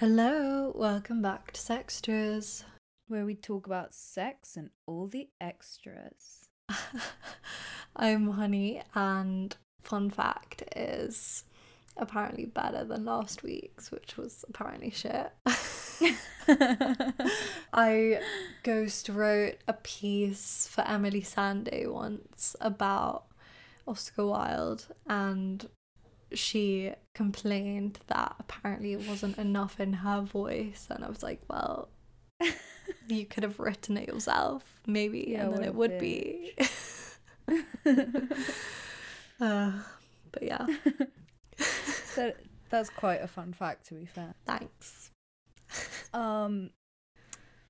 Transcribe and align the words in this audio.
Hello, 0.00 0.72
welcome 0.74 1.20
back 1.20 1.52
to 1.52 1.60
Sextras. 1.60 2.64
where 3.08 3.26
we 3.26 3.34
talk 3.34 3.66
about 3.66 3.92
sex 3.92 4.56
and 4.56 4.70
all 4.86 5.06
the 5.06 5.28
extras. 5.42 6.48
I'm 7.96 8.30
Honey, 8.30 8.80
and 8.94 9.54
fun 9.82 10.08
fact 10.08 10.62
is 10.74 11.44
apparently 11.98 12.46
better 12.46 12.82
than 12.82 13.04
last 13.04 13.42
week's, 13.42 13.90
which 13.90 14.16
was 14.16 14.42
apparently 14.48 14.88
shit. 14.88 15.32
I 17.74 18.22
ghost 18.62 19.10
wrote 19.10 19.58
a 19.68 19.74
piece 19.74 20.66
for 20.66 20.80
Emeli 20.84 21.22
Sandé 21.22 21.86
once 21.92 22.56
about 22.62 23.26
Oscar 23.86 24.24
Wilde, 24.24 24.86
and 25.06 25.68
she 26.32 26.92
complained 27.14 27.98
that 28.06 28.36
apparently 28.38 28.92
it 28.92 29.06
wasn't 29.08 29.38
enough 29.38 29.80
in 29.80 29.92
her 29.94 30.20
voice, 30.20 30.86
and 30.90 31.04
I 31.04 31.08
was 31.08 31.22
like, 31.22 31.40
well, 31.48 31.88
you 33.08 33.26
could 33.26 33.42
have 33.42 33.58
written 33.58 33.96
it 33.96 34.08
yourself, 34.08 34.64
maybe, 34.86 35.26
Yeah, 35.28 35.44
and 35.44 35.54
then 35.54 35.64
it 35.64 35.74
would 35.74 35.98
be. 35.98 36.54
uh, 39.40 39.72
but 40.32 40.42
yeah, 40.42 40.66
that, 42.16 42.36
that's 42.70 42.90
quite 42.90 43.22
a 43.22 43.28
fun 43.28 43.52
fact 43.52 43.86
to 43.88 43.94
be 43.94 44.06
fair. 44.06 44.34
thanks. 44.46 45.10
Um 46.12 46.70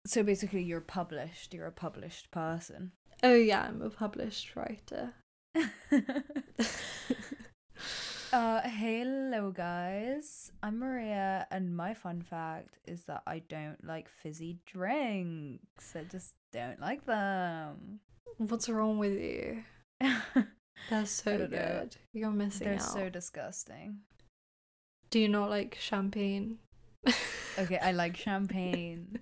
so 0.06 0.22
basically 0.22 0.62
you're 0.62 0.80
published, 0.80 1.52
you're 1.52 1.66
a 1.66 1.72
published 1.72 2.30
person. 2.30 2.92
Oh 3.22 3.34
yeah, 3.34 3.62
I'm 3.68 3.82
a 3.82 3.90
published 3.90 4.56
writer. 4.56 5.12
Uh 8.32 8.60
hello 8.64 9.50
guys. 9.50 10.52
I'm 10.62 10.78
Maria 10.78 11.46
and 11.50 11.76
my 11.76 11.94
fun 11.94 12.22
fact 12.22 12.78
is 12.86 13.04
that 13.04 13.22
I 13.26 13.40
don't 13.40 13.84
like 13.84 14.08
fizzy 14.08 14.58
drinks. 14.66 15.96
I 15.96 16.04
just 16.04 16.34
don't 16.52 16.80
like 16.80 17.04
them. 17.06 18.00
What's 18.38 18.68
wrong 18.68 18.98
with 18.98 19.12
you? 19.18 19.64
They're 20.90 21.06
so 21.06 21.36
don't 21.38 21.50
know. 21.50 21.58
good. 21.80 21.96
You're 22.12 22.30
missing 22.30 22.66
They're 22.68 22.76
out. 22.76 22.82
so 22.82 23.08
disgusting. 23.08 23.98
Do 25.10 25.18
you 25.18 25.28
not 25.28 25.50
like 25.50 25.76
champagne? 25.80 26.58
Okay, 27.58 27.78
I 27.78 27.90
like 27.90 28.16
champagne. 28.28 29.18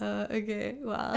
uh, 0.00 0.26
okay, 0.28 0.74
well, 0.82 1.14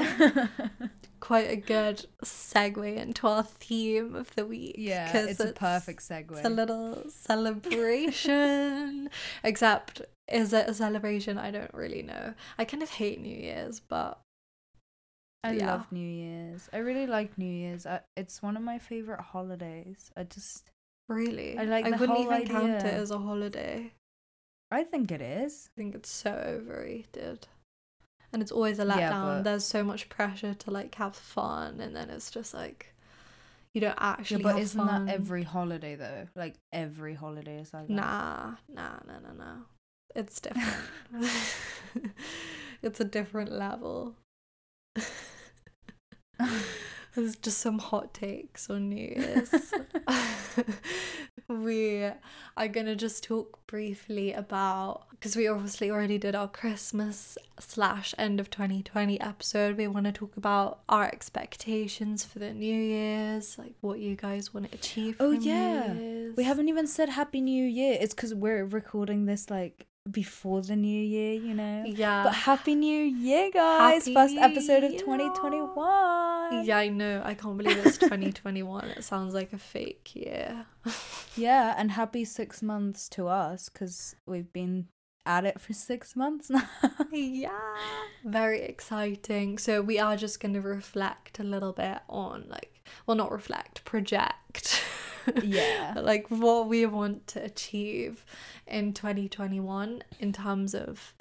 quite 1.28 1.52
a 1.52 1.58
good 1.58 2.06
segue 2.24 2.96
into 2.96 3.28
our 3.28 3.44
theme 3.44 4.16
of 4.16 4.34
the 4.36 4.46
week. 4.46 4.76
yeah, 4.78 5.12
'cause 5.12 5.32
it's 5.32 5.40
a 5.42 5.52
perfect 5.52 6.02
segue. 6.02 6.32
It's 6.32 6.46
a 6.46 6.50
little 6.50 7.04
celebration. 7.10 9.10
Except, 9.44 10.04
is 10.32 10.54
it 10.54 10.70
a 10.70 10.74
celebration? 10.74 11.38
I 11.38 11.52
don't 11.52 11.74
really 11.74 12.02
know. 12.02 12.34
I 12.58 12.64
kind 12.64 12.82
of 12.82 12.92
hate 12.92 13.20
New 13.20 13.36
Year's, 13.36 13.82
but 13.82 14.22
I 15.44 15.52
yeah. 15.52 15.72
love 15.72 15.92
New 15.92 16.08
Year's. 16.08 16.70
I 16.72 16.78
really 16.78 17.08
like 17.08 17.38
New 17.38 17.52
Year's. 17.52 17.86
I, 17.86 18.00
it's 18.16 18.42
one 18.42 18.56
of 18.56 18.64
my 18.64 18.80
favorite 18.80 19.20
holidays. 19.20 20.10
I 20.16 20.24
just, 20.24 20.72
really, 21.10 21.58
I 21.58 21.66
like 21.66 21.88
I 21.88 21.92
wouldn't 21.92 22.20
even 22.20 22.48
count 22.48 22.72
it 22.72 22.86
as 22.86 23.12
a 23.12 23.20
holiday. 23.20 23.92
I 24.72 24.86
think 24.86 25.12
it 25.12 25.22
is. 25.22 25.70
I 25.76 25.78
think 25.78 25.94
it's 25.94 26.10
so 26.10 26.32
overrated. 26.32 27.48
And 28.34 28.42
it's 28.42 28.52
always 28.52 28.80
a 28.80 28.86
Yeah, 28.86 29.12
letdown. 29.12 29.24
but- 29.38 29.44
There's 29.44 29.66
so 29.66 29.84
much 29.84 30.10
pressure 30.10 30.54
to 30.54 30.72
like 30.72 30.94
have 30.96 31.16
fun, 31.16 31.80
and 31.80 31.96
then 31.96 32.10
it's 32.10 32.30
just 32.30 32.54
like 32.54 32.94
you 33.74 33.82
don't 33.82 33.98
actually. 33.98 34.44
Yeah, 34.44 34.52
but 34.54 34.60
isn't 34.62 34.86
fun. 34.88 35.06
that 35.06 35.14
every 35.14 35.44
holiday 35.44 35.96
though? 35.96 36.28
Like 36.36 36.56
every 36.74 37.14
holiday 37.14 37.60
is 37.60 37.74
like 37.74 37.88
that. 37.88 37.94
Nah, 37.94 38.56
nah, 38.68 39.00
nah, 39.08 39.20
nah, 39.20 39.34
nah. 39.34 39.56
It's 40.16 40.40
different. 40.42 40.76
it's 42.82 43.00
a 43.00 43.06
different 43.06 43.52
level. 43.52 44.16
There's 47.18 47.36
just 47.36 47.58
some 47.58 47.80
hot 47.80 48.14
takes 48.14 48.70
on 48.70 48.90
New 48.90 49.16
Year's. 49.18 49.50
we 51.48 52.04
are 52.56 52.68
gonna 52.68 52.96
just 52.96 53.24
talk 53.24 53.66
briefly 53.66 54.34
about 54.34 55.10
because 55.10 55.36
we 55.36 55.48
obviously 55.48 55.90
already 55.90 56.20
did 56.20 56.36
our 56.36 56.48
Christmas 56.48 57.36
slash 57.60 58.14
end 58.20 58.40
of 58.40 58.52
2020 58.52 59.20
episode. 59.20 59.78
We 59.78 59.88
want 59.88 60.06
to 60.06 60.12
talk 60.12 60.38
about 60.38 60.82
our 60.88 61.06
expectations 61.06 62.24
for 62.24 62.38
the 62.38 62.54
New 62.54 62.80
Year's, 62.80 63.58
like 63.58 63.74
what 63.82 63.98
you 63.98 64.16
guys 64.16 64.54
want 64.54 64.70
to 64.70 64.78
achieve. 64.78 65.18
Oh, 65.20 65.32
yeah. 65.32 65.96
We 66.36 66.44
haven't 66.44 66.70
even 66.70 66.86
said 66.86 67.10
Happy 67.10 67.42
New 67.42 67.66
Year. 67.66 67.98
It's 68.00 68.14
because 68.14 68.36
we're 68.36 68.64
recording 68.64 69.26
this 69.26 69.50
like 69.50 69.88
before 70.12 70.62
the 70.62 70.76
New 70.76 71.04
Year, 71.04 71.34
you 71.34 71.54
know. 71.54 71.84
Yeah. 71.86 72.24
But 72.24 72.34
Happy 72.34 72.76
New 72.76 73.04
Year, 73.04 73.52
guys! 73.52 74.06
Happy 74.06 74.14
First 74.14 74.38
episode 74.38 74.84
of 74.84 74.92
2021. 74.98 76.66
Yeah, 76.66 76.78
I 76.78 76.90
know. 76.90 77.22
I 77.24 77.34
can't 77.34 77.58
believe 77.58 77.78
it's 77.78 77.98
2021. 77.98 78.86
it 78.86 79.04
sounds 79.04 79.34
like 79.34 79.54
a 79.54 79.58
fake 79.58 80.16
year. 80.16 80.66
Yeah, 81.36 81.76
and 81.78 81.92
happy 81.92 82.26
six 82.26 82.64
months 82.64 83.08
to 83.10 83.28
us 83.28 83.70
because 83.70 84.16
we've 84.26 84.52
been 84.52 84.88
at 85.28 85.46
it 85.46 85.62
for 85.62 85.74
six 85.74 86.16
months 86.16 86.50
now. 86.50 86.68
yeah. 87.12 87.52
Very 88.26 88.62
exciting. 88.62 89.60
So 89.60 89.84
we 89.84 90.00
are 90.00 90.18
just 90.18 90.40
going 90.40 90.54
to 90.56 90.62
reflect 90.62 91.38
a 91.38 91.44
little 91.44 91.74
bit 91.74 92.00
on 92.10 92.46
like 92.50 92.82
well 93.06 93.18
not 93.18 93.32
reflect, 93.32 93.86
project. 93.86 94.84
Yeah. 95.44 95.94
like 96.02 96.28
what 96.30 96.68
we 96.68 96.86
want 96.86 97.28
to 97.28 97.44
achieve 97.44 98.26
in 98.66 98.94
2021 98.94 100.04
in 100.20 100.34
terms 100.34 100.74
of 100.74 101.14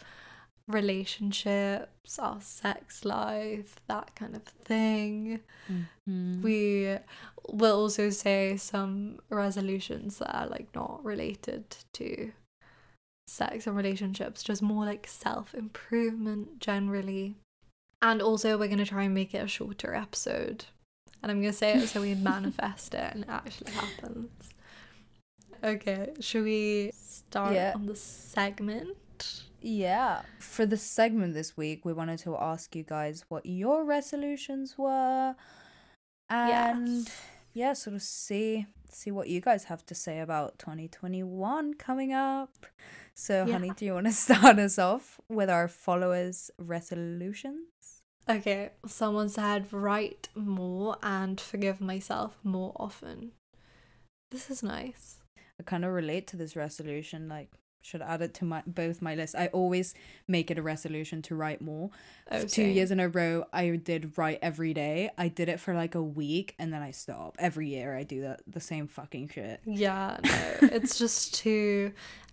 relationships, 0.68 2.18
our 2.18 2.40
sex 2.40 3.04
life, 3.04 3.76
that 3.86 4.14
kind 4.14 4.34
of 4.34 4.42
thing. 4.42 5.40
Mm. 6.08 6.42
We 6.42 6.96
will 7.48 7.76
also 7.76 8.10
say 8.10 8.56
some 8.56 9.20
resolutions 9.30 10.18
that 10.18 10.34
are 10.34 10.48
like 10.48 10.74
not 10.74 11.04
related 11.04 11.76
to 11.94 12.32
sex 13.26 13.66
and 13.66 13.76
relationships, 13.76 14.42
just 14.42 14.62
more 14.62 14.84
like 14.84 15.06
self 15.06 15.54
improvement 15.54 16.58
generally. 16.60 17.36
And 18.02 18.20
also, 18.20 18.58
we're 18.58 18.68
going 18.68 18.78
to 18.78 18.84
try 18.84 19.04
and 19.04 19.14
make 19.14 19.34
it 19.34 19.42
a 19.42 19.48
shorter 19.48 19.94
episode. 19.94 20.66
And 21.26 21.32
I'm 21.32 21.40
going 21.40 21.50
to 21.52 21.58
say 21.58 21.72
it 21.72 21.88
so 21.88 22.00
we 22.00 22.14
manifest 22.32 22.94
it 22.94 23.10
and 23.14 23.24
it 23.24 23.28
actually 23.28 23.72
happens. 23.72 24.30
Okay, 25.64 26.12
should 26.20 26.44
we 26.44 26.92
start 26.94 27.52
Yeah. 27.52 27.72
on 27.74 27.86
the 27.86 27.96
segment? 27.96 29.42
Yeah. 29.60 30.22
For 30.38 30.66
the 30.66 30.76
segment 30.76 31.34
this 31.34 31.56
week, 31.56 31.84
we 31.84 31.92
wanted 31.92 32.20
to 32.20 32.36
ask 32.36 32.76
you 32.76 32.84
guys 32.84 33.24
what 33.28 33.44
your 33.44 33.84
resolutions 33.84 34.78
were. 34.78 35.34
And 36.30 36.86
Yes. 36.86 37.08
yeah, 37.54 37.72
sort 37.72 37.96
of 37.96 38.02
see 38.02 38.66
see 38.88 39.10
what 39.10 39.28
you 39.28 39.40
guys 39.40 39.64
have 39.64 39.84
to 39.86 39.96
say 39.96 40.20
about 40.20 40.60
2021 40.60 41.74
coming 41.74 42.12
up. 42.12 42.66
So, 43.14 43.44
Yeah. 43.46 43.54
honey, 43.54 43.72
do 43.76 43.84
you 43.84 43.94
want 43.94 44.06
to 44.06 44.12
start 44.26 44.60
us 44.60 44.78
off 44.78 45.20
with 45.28 45.50
our 45.50 45.66
followers' 45.66 46.52
resolutions? 46.56 47.66
Okay, 48.28 48.70
someone 48.86 49.28
said 49.28 49.72
write 49.72 50.28
more 50.34 50.96
and 51.02 51.40
forgive 51.40 51.80
myself 51.80 52.36
more 52.42 52.72
often. 52.76 53.32
This 54.30 54.50
is 54.50 54.62
nice. 54.62 55.18
I 55.60 55.62
kind 55.62 55.84
of 55.84 55.92
relate 55.92 56.26
to 56.28 56.36
this 56.36 56.56
resolution. 56.56 57.28
Like, 57.28 57.50
should 57.86 58.02
add 58.02 58.20
it 58.20 58.34
to 58.34 58.44
my 58.44 58.62
both 58.66 59.00
my 59.00 59.14
lists. 59.14 59.36
I 59.36 59.46
always 59.48 59.94
make 60.26 60.50
it 60.50 60.58
a 60.58 60.62
resolution 60.62 61.22
to 61.22 61.36
write 61.36 61.60
more. 61.60 61.90
Oh, 62.30 62.44
Two 62.44 62.64
years 62.64 62.90
in 62.90 62.98
a 62.98 63.08
row, 63.08 63.44
I 63.52 63.70
did 63.76 64.18
write 64.18 64.40
every 64.42 64.74
day. 64.74 65.10
I 65.16 65.28
did 65.28 65.48
it 65.48 65.60
for 65.60 65.72
like 65.72 65.94
a 65.94 66.02
week, 66.02 66.56
and 66.58 66.72
then 66.72 66.82
I 66.82 66.90
stop. 66.90 67.36
Every 67.38 67.68
year, 67.68 67.96
I 67.96 68.02
do 68.02 68.22
that 68.22 68.42
the 68.46 68.60
same 68.60 68.88
fucking 68.88 69.28
shit. 69.28 69.60
Yeah, 69.64 70.18
no, 70.24 70.30
it's 70.72 70.98
just 70.98 71.34
too. 71.34 71.92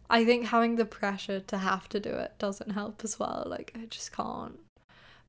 I 0.10 0.26
think 0.26 0.46
having 0.46 0.76
the 0.76 0.86
pressure 0.86 1.40
to 1.40 1.58
have 1.58 1.88
to 1.90 2.00
do 2.00 2.10
it 2.10 2.34
doesn't 2.40 2.72
help 2.72 3.02
as 3.04 3.20
well. 3.20 3.46
Like, 3.48 3.74
I 3.76 3.86
just 3.86 4.12
can't. 4.12 4.60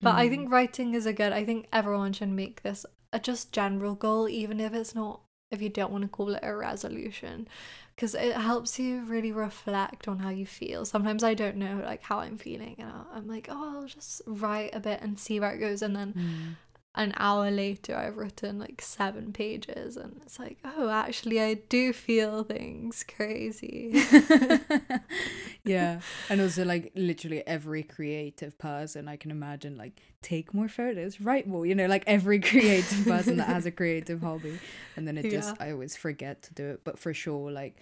But 0.04 0.16
I 0.16 0.26
Mm. 0.26 0.30
think 0.30 0.50
writing 0.52 0.94
is 0.94 1.06
a 1.06 1.12
good. 1.12 1.32
I 1.32 1.44
think 1.44 1.66
everyone 1.72 2.12
should 2.12 2.28
make 2.30 2.62
this 2.62 2.84
a 3.12 3.18
just 3.18 3.52
general 3.52 3.94
goal, 3.94 4.28
even 4.28 4.60
if 4.60 4.72
it's 4.74 4.94
not. 4.94 5.20
If 5.50 5.62
you 5.62 5.68
don't 5.68 5.92
want 5.92 6.02
to 6.02 6.08
call 6.08 6.34
it 6.34 6.40
a 6.42 6.56
resolution, 6.56 7.46
because 7.94 8.14
it 8.14 8.34
helps 8.34 8.78
you 8.78 9.02
really 9.04 9.30
reflect 9.30 10.08
on 10.08 10.18
how 10.18 10.30
you 10.30 10.46
feel. 10.46 10.84
Sometimes 10.84 11.22
I 11.22 11.34
don't 11.34 11.56
know 11.56 11.80
like 11.84 12.02
how 12.02 12.18
I'm 12.18 12.38
feeling, 12.38 12.76
and 12.78 12.90
I'm 13.12 13.28
like, 13.28 13.46
oh, 13.50 13.78
I'll 13.80 13.86
just 13.86 14.20
write 14.26 14.74
a 14.74 14.80
bit 14.80 15.00
and 15.00 15.16
see 15.18 15.38
where 15.38 15.52
it 15.54 15.58
goes, 15.58 15.80
and 15.82 15.94
then 15.94 16.14
Mm. 16.14 16.54
An 16.96 17.12
hour 17.16 17.50
later 17.50 17.96
I've 17.96 18.16
written 18.16 18.58
like 18.58 18.80
seven 18.80 19.32
pages 19.32 19.96
and 19.96 20.20
it's 20.22 20.38
like, 20.38 20.58
oh 20.64 20.88
actually 20.88 21.40
I 21.40 21.54
do 21.54 21.92
feel 21.92 22.44
things 22.44 23.04
crazy. 23.04 23.92
yeah 25.64 26.00
and 26.28 26.40
also 26.40 26.64
like 26.64 26.92
literally 26.94 27.42
every 27.46 27.82
creative 27.82 28.58
person 28.58 29.08
i 29.08 29.16
can 29.16 29.30
imagine 29.30 29.76
like 29.76 29.98
take 30.20 30.52
more 30.52 30.68
photos 30.68 31.20
write 31.20 31.46
more 31.46 31.64
you 31.64 31.74
know 31.74 31.86
like 31.86 32.04
every 32.06 32.38
creative 32.38 33.04
person 33.06 33.36
that 33.38 33.48
has 33.48 33.64
a 33.66 33.70
creative 33.70 34.20
hobby 34.20 34.58
and 34.96 35.08
then 35.08 35.16
it 35.16 35.30
just 35.30 35.54
Yeah. 35.60 35.66
i 35.66 35.72
always 35.72 35.96
forget 35.96 36.42
to 36.42 36.54
do 36.54 36.66
it 36.70 36.80
but 36.84 36.98
for 36.98 37.14
sure 37.14 37.50
like 37.50 37.76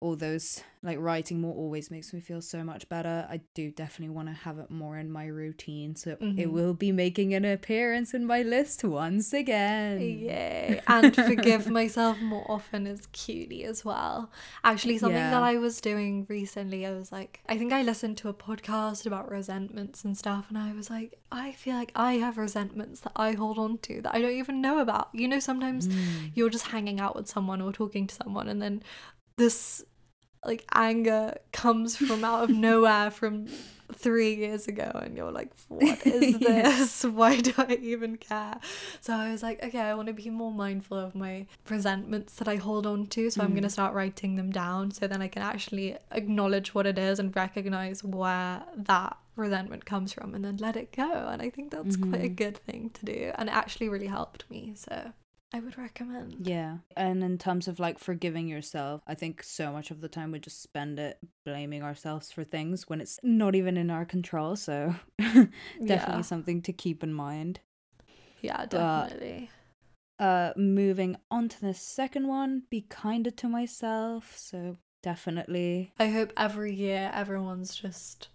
all 0.00 0.16
those 0.16 0.62
like 0.82 0.98
writing 0.98 1.42
more 1.42 1.54
always 1.54 1.90
makes 1.90 2.10
me 2.14 2.20
feel 2.20 2.40
so 2.40 2.64
much 2.64 2.88
better. 2.88 3.26
I 3.28 3.42
do 3.52 3.70
definitely 3.70 4.14
want 4.14 4.28
to 4.28 4.34
have 4.34 4.58
it 4.58 4.70
more 4.70 4.96
in 4.96 5.10
my 5.12 5.26
routine, 5.26 5.94
so 5.94 6.12
it 6.12 6.20
Mhm. 6.20 6.46
will 6.52 6.72
be 6.72 6.90
making 6.90 7.34
an 7.34 7.44
appearance 7.44 8.14
in 8.14 8.24
my 8.24 8.40
list 8.40 8.82
once 8.82 9.34
again. 9.34 10.00
Yay. 10.00 10.80
And 10.86 11.14
forgive 11.14 11.68
myself 11.80 12.18
more 12.22 12.50
often 12.50 12.86
is 12.86 13.06
cutie 13.12 13.62
as 13.64 13.84
well. 13.84 14.30
Actually, 14.64 14.96
something 14.96 15.18
Yeah. 15.18 15.32
that 15.32 15.42
I 15.42 15.56
was 15.58 15.82
doing 15.82 16.24
recently, 16.30 16.86
I 16.86 16.92
was 16.92 17.12
like, 17.12 17.40
I 17.46 17.58
think 17.58 17.70
I 17.74 17.82
listened 17.82 18.16
to 18.18 18.30
a 18.30 18.34
podcast 18.34 19.04
about 19.04 19.30
resentments 19.30 20.02
and 20.02 20.16
stuff, 20.16 20.46
and 20.48 20.56
I 20.56 20.72
was 20.72 20.88
like, 20.88 21.20
I 21.30 21.52
feel 21.52 21.74
like 21.74 21.92
I 21.94 22.14
have 22.14 22.38
resentments 22.38 23.00
that 23.00 23.12
I 23.16 23.32
hold 23.32 23.58
on 23.58 23.76
to 23.82 24.00
that 24.00 24.14
I 24.14 24.22
don't 24.22 24.32
even 24.32 24.62
know 24.62 24.78
about. 24.78 25.10
You 25.12 25.28
know, 25.28 25.40
sometimes 25.40 25.88
Mm. 25.88 26.30
you're 26.34 26.48
just 26.48 26.68
hanging 26.68 27.00
out 27.00 27.14
with 27.16 27.28
someone 27.28 27.60
or 27.60 27.70
talking 27.70 28.06
to 28.06 28.14
someone, 28.14 28.48
and 28.48 28.62
then 28.62 28.82
this 29.36 29.84
like 30.44 30.64
anger 30.74 31.34
comes 31.52 31.96
from 31.96 32.24
out 32.24 32.44
of 32.44 32.50
nowhere 32.50 33.10
from 33.10 33.46
three 33.92 34.34
years 34.36 34.68
ago 34.68 34.88
and 35.02 35.16
you're 35.16 35.32
like 35.32 35.50
what 35.68 36.06
is 36.06 36.36
Yeah. 36.40 36.62
this 36.62 37.04
why 37.18 37.40
do 37.40 37.52
i 37.58 37.76
even 37.82 38.16
care 38.16 38.54
so 39.00 39.12
i 39.12 39.32
was 39.32 39.42
like 39.42 39.62
okay 39.64 39.80
i 39.80 39.94
want 39.94 40.06
to 40.06 40.14
be 40.14 40.30
more 40.30 40.52
mindful 40.52 40.96
of 40.96 41.14
my 41.16 41.46
resentments 41.68 42.34
that 42.36 42.46
i 42.46 42.54
hold 42.54 42.86
on 42.86 43.06
to 43.08 43.30
so 43.30 43.42
i'm 43.42 43.50
Mm. 43.50 43.54
going 43.54 43.62
to 43.64 43.70
start 43.70 43.92
writing 43.92 44.36
them 44.36 44.50
down 44.52 44.92
so 44.92 45.08
then 45.08 45.20
i 45.20 45.26
can 45.28 45.42
actually 45.42 45.96
acknowledge 46.12 46.72
what 46.72 46.86
it 46.86 46.98
is 46.98 47.18
and 47.18 47.34
recognize 47.34 48.04
where 48.04 48.62
that 48.76 49.16
resentment 49.34 49.84
comes 49.84 50.12
from 50.12 50.34
and 50.36 50.44
then 50.44 50.56
let 50.58 50.76
it 50.76 50.92
go 50.92 51.10
and 51.28 51.42
i 51.42 51.50
think 51.50 51.72
that's 51.72 51.96
quite 51.96 52.24
a 52.24 52.28
Mhm. 52.28 52.36
good 52.36 52.56
thing 52.58 52.90
to 52.94 53.04
do 53.04 53.32
and 53.34 53.48
it 53.48 53.54
actually 53.54 53.88
really 53.88 54.06
helped 54.06 54.48
me 54.50 54.72
so 54.76 55.12
i 55.52 55.60
would 55.60 55.76
recommend 55.78 56.46
Yeah. 56.46 56.78
And 56.96 57.22
in 57.24 57.36
terms 57.38 57.68
of 57.68 57.78
like 57.80 57.98
forgiving 57.98 58.48
yourself, 58.48 59.02
I 59.06 59.14
think 59.14 59.42
so 59.42 59.72
much 59.72 59.90
of 59.90 60.00
the 60.00 60.08
time 60.08 60.30
we 60.32 60.38
just 60.38 60.62
spend 60.62 60.98
it 60.98 61.18
blaming 61.44 61.82
ourselves 61.82 62.30
for 62.32 62.44
things 62.44 62.88
when 62.88 63.00
it's 63.00 63.18
not 63.22 63.54
even 63.54 63.76
in 63.76 63.90
our 63.90 64.04
control. 64.04 64.56
So 64.56 64.94
definitely 65.18 65.56
yeah, 65.86 66.20
something 66.22 66.62
to 66.62 66.72
keep 66.72 67.02
in 67.02 67.12
mind. 67.12 67.60
yeah 68.42 68.64
but- 68.70 69.08
definitely 69.08 69.50
Uh 70.18 70.52
moving 70.56 71.16
on 71.30 71.48
to 71.48 71.60
the 71.60 71.74
second 71.74 72.28
one, 72.28 72.62
be 72.70 72.82
kinder 72.82 73.30
to 73.32 73.48
myself. 73.48 74.36
So 74.36 74.76
definitely 75.02 75.92
I 75.98 76.08
hope 76.08 76.32
every 76.36 76.74
year 76.74 77.10
everyone's 77.12 77.74
just 77.74 78.28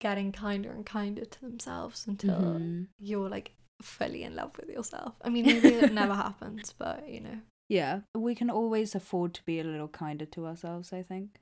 getting 0.00 0.32
kinder 0.32 0.70
and 0.70 0.84
kinder 0.86 1.24
to 1.24 1.40
themselves 1.40 2.06
until 2.06 2.32
Mhm. 2.32 2.86
you're 2.98 3.28
like 3.28 3.52
fully 3.82 4.22
in 4.24 4.34
love 4.36 4.56
with 4.58 4.68
yourself. 4.68 5.14
I 5.22 5.28
mean, 5.28 5.46
maybe 5.46 5.68
it 5.68 5.92
never 5.92 6.14
happens, 6.14 6.74
but 6.78 7.08
you 7.08 7.20
know, 7.20 7.38
Yeah, 7.68 8.00
we 8.14 8.34
can 8.34 8.50
always 8.50 8.94
afford 8.94 9.34
to 9.34 9.42
be 9.44 9.60
a 9.60 9.64
little 9.64 9.88
kinder 9.88 10.24
to 10.26 10.46
ourselves, 10.46 10.92
I 10.92 11.02
think. 11.02 11.40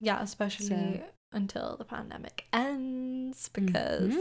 yeah, 0.00 0.20
especially 0.22 0.66
So- 0.98 1.04
until 1.34 1.76
the 1.78 1.84
pandemic 1.84 2.44
ends 2.52 3.48
because 3.48 4.12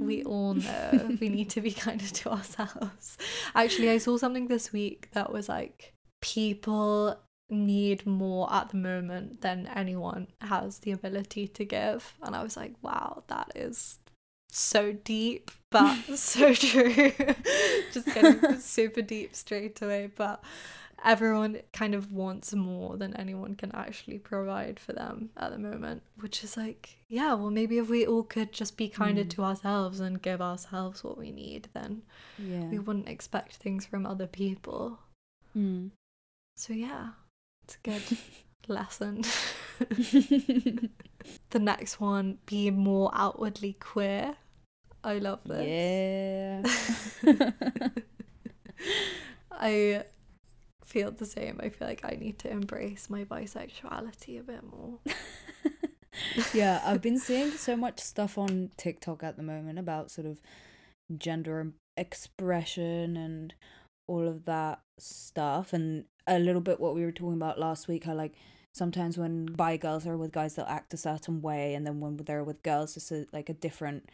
we 0.00 0.22
Mhm. 0.22 0.26
all 0.26 0.54
know 0.54 1.16
we 1.20 1.28
need 1.28 1.50
to 1.50 1.60
be 1.60 1.72
kinder 1.84 2.06
to 2.06 2.30
ourselves. 2.30 3.18
Actually, 3.56 3.90
I 3.90 3.98
saw 3.98 4.16
something 4.18 4.46
this 4.46 4.72
week 4.72 5.10
that 5.12 5.32
was 5.32 5.48
like 5.48 5.94
people 6.20 7.16
need 7.48 8.06
more 8.06 8.52
at 8.52 8.68
the 8.68 8.76
moment 8.76 9.40
than 9.40 9.66
anyone 9.74 10.28
has 10.42 10.78
the 10.80 10.92
ability 10.92 11.48
to 11.48 11.64
give 11.64 12.14
and 12.22 12.36
i 12.36 12.42
was 12.44 12.56
like 12.56 12.72
wow 12.80 13.24
that 13.26 13.50
is 13.56 13.98
so 14.52 14.92
deep 14.92 15.50
but 15.70 15.94
so 16.16 16.52
true 16.54 16.92
just 17.92 18.06
getting 18.14 18.58
super 18.60 19.02
deep 19.02 19.34
straight 19.34 19.80
away 19.82 20.10
but 20.16 20.42
everyone 21.04 21.58
kind 21.72 21.94
of 21.94 22.12
wants 22.12 22.52
more 22.54 22.96
than 22.98 23.16
anyone 23.16 23.54
can 23.54 23.70
actually 23.74 24.18
provide 24.18 24.78
for 24.78 24.92
them 24.92 25.30
at 25.36 25.50
the 25.50 25.58
moment 25.58 26.02
which 26.20 26.44
is 26.44 26.56
like 26.56 26.96
yeah 27.08 27.32
well 27.32 27.50
maybe 27.50 27.78
if 27.78 27.88
we 27.88 28.04
all 28.06 28.22
could 28.22 28.52
just 28.52 28.76
be 28.76 28.88
kinder 28.88 29.24
Mm. 29.24 29.30
to 29.30 29.42
ourselves 29.44 30.00
and 30.00 30.20
give 30.20 30.42
ourselves 30.42 31.02
what 31.02 31.16
we 31.16 31.30
need 31.30 31.68
then 31.72 32.02
Yeah. 32.38 32.64
we 32.68 32.78
wouldn't 32.78 33.08
expect 33.08 33.54
things 33.56 33.86
from 33.86 34.04
other 34.04 34.26
people 34.26 34.98
Mm. 35.56 35.90
so 36.56 36.72
yeah 36.74 37.10
it's 37.64 37.76
a 37.76 37.88
good 37.88 38.18
lesson 38.68 39.22
the 41.50 41.58
next 41.58 42.00
one 42.00 42.38
be 42.46 42.70
more 42.70 43.10
outwardly 43.14 43.74
queer 43.74 44.36
i 45.02 45.14
love 45.18 45.40
this 45.44 46.64
yeah. 47.24 47.90
I 49.52 50.04
feel 50.84 51.10
the 51.10 51.26
same. 51.26 51.60
I 51.62 51.68
feel 51.68 51.86
like 51.86 52.04
I 52.04 52.16
need 52.18 52.38
to 52.40 52.50
embrace 52.50 53.10
my 53.10 53.24
bisexuality 53.24 54.40
a 54.40 54.42
bit 54.42 54.62
more. 54.64 54.98
yeah, 56.54 56.82
I've 56.84 57.02
been 57.02 57.18
seeing 57.18 57.52
so 57.52 57.76
much 57.76 58.00
stuff 58.00 58.38
on 58.38 58.70
TikTok 58.76 59.22
at 59.22 59.36
the 59.36 59.42
moment 59.42 59.78
about 59.78 60.10
sort 60.10 60.26
of 60.26 60.40
gender 61.16 61.72
expression 61.96 63.16
and 63.16 63.54
all 64.08 64.26
of 64.26 64.46
that 64.46 64.80
stuff, 64.98 65.72
and 65.72 66.06
a 66.26 66.38
little 66.38 66.62
bit 66.62 66.80
what 66.80 66.94
we 66.94 67.04
were 67.04 67.12
talking 67.12 67.36
about 67.36 67.60
last 67.60 67.86
week. 67.86 68.04
How 68.04 68.14
like 68.14 68.34
sometimes 68.80 69.18
when 69.18 69.46
bi 69.62 69.76
girls 69.76 70.06
are 70.06 70.16
with 70.16 70.32
guys, 70.32 70.54
they'll 70.54 70.64
act 70.78 70.94
a 70.94 70.96
certain 70.96 71.42
way, 71.42 71.74
and 71.74 71.86
then 71.86 72.00
when 72.00 72.16
they're 72.16 72.42
with 72.50 72.62
girls, 72.62 72.96
it's 72.96 73.12
a, 73.12 73.26
like 73.30 73.50
a 73.50 73.54
different, 73.66 74.08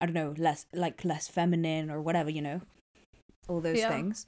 I 0.00 0.06
don't 0.06 0.14
know, 0.14 0.34
less 0.38 0.64
like 0.72 1.04
less 1.04 1.28
feminine 1.28 1.90
or 1.90 2.00
whatever, 2.00 2.30
you 2.30 2.42
know, 2.42 2.62
all 3.48 3.60
those 3.60 3.80
Yeah. 3.80 3.88
things. 3.88 4.26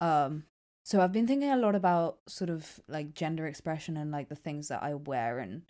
Um, 0.00 0.44
so 0.84 1.00
I've 1.00 1.12
been 1.12 1.26
thinking 1.26 1.50
a 1.50 1.56
lot 1.56 1.74
about 1.74 2.18
sort 2.28 2.50
of 2.50 2.80
like 2.86 3.14
gender 3.14 3.46
expression 3.46 3.96
and 3.96 4.10
like 4.10 4.28
the 4.28 4.36
things 4.46 4.68
that 4.68 4.82
I 4.82 4.92
wear 4.94 5.38
and 5.38 5.62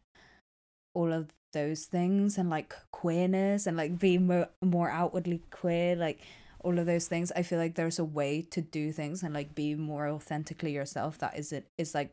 all 0.95 1.13
of 1.13 1.31
those 1.53 1.85
things 1.85 2.37
and 2.37 2.51
like 2.51 2.75
queerness 2.91 3.67
and 3.69 3.77
like 3.77 3.99
being 3.99 4.27
more, 4.27 4.49
more 4.61 4.91
outwardly 4.91 5.41
queer 5.51 5.95
like 5.95 6.21
all 6.65 6.79
of 6.79 6.87
those 6.87 7.07
things 7.07 7.31
i 7.37 7.43
feel 7.43 7.61
like 7.61 7.77
there's 7.77 8.01
a 8.01 8.05
way 8.05 8.43
to 8.43 8.61
do 8.61 8.91
things 8.91 9.23
and 9.23 9.33
like 9.33 9.55
be 9.55 9.75
more 9.77 10.09
authentically 10.09 10.73
yourself 10.73 11.17
that 11.19 11.39
is 11.39 11.53
it 11.53 11.67
is 11.79 11.95
like 11.95 12.11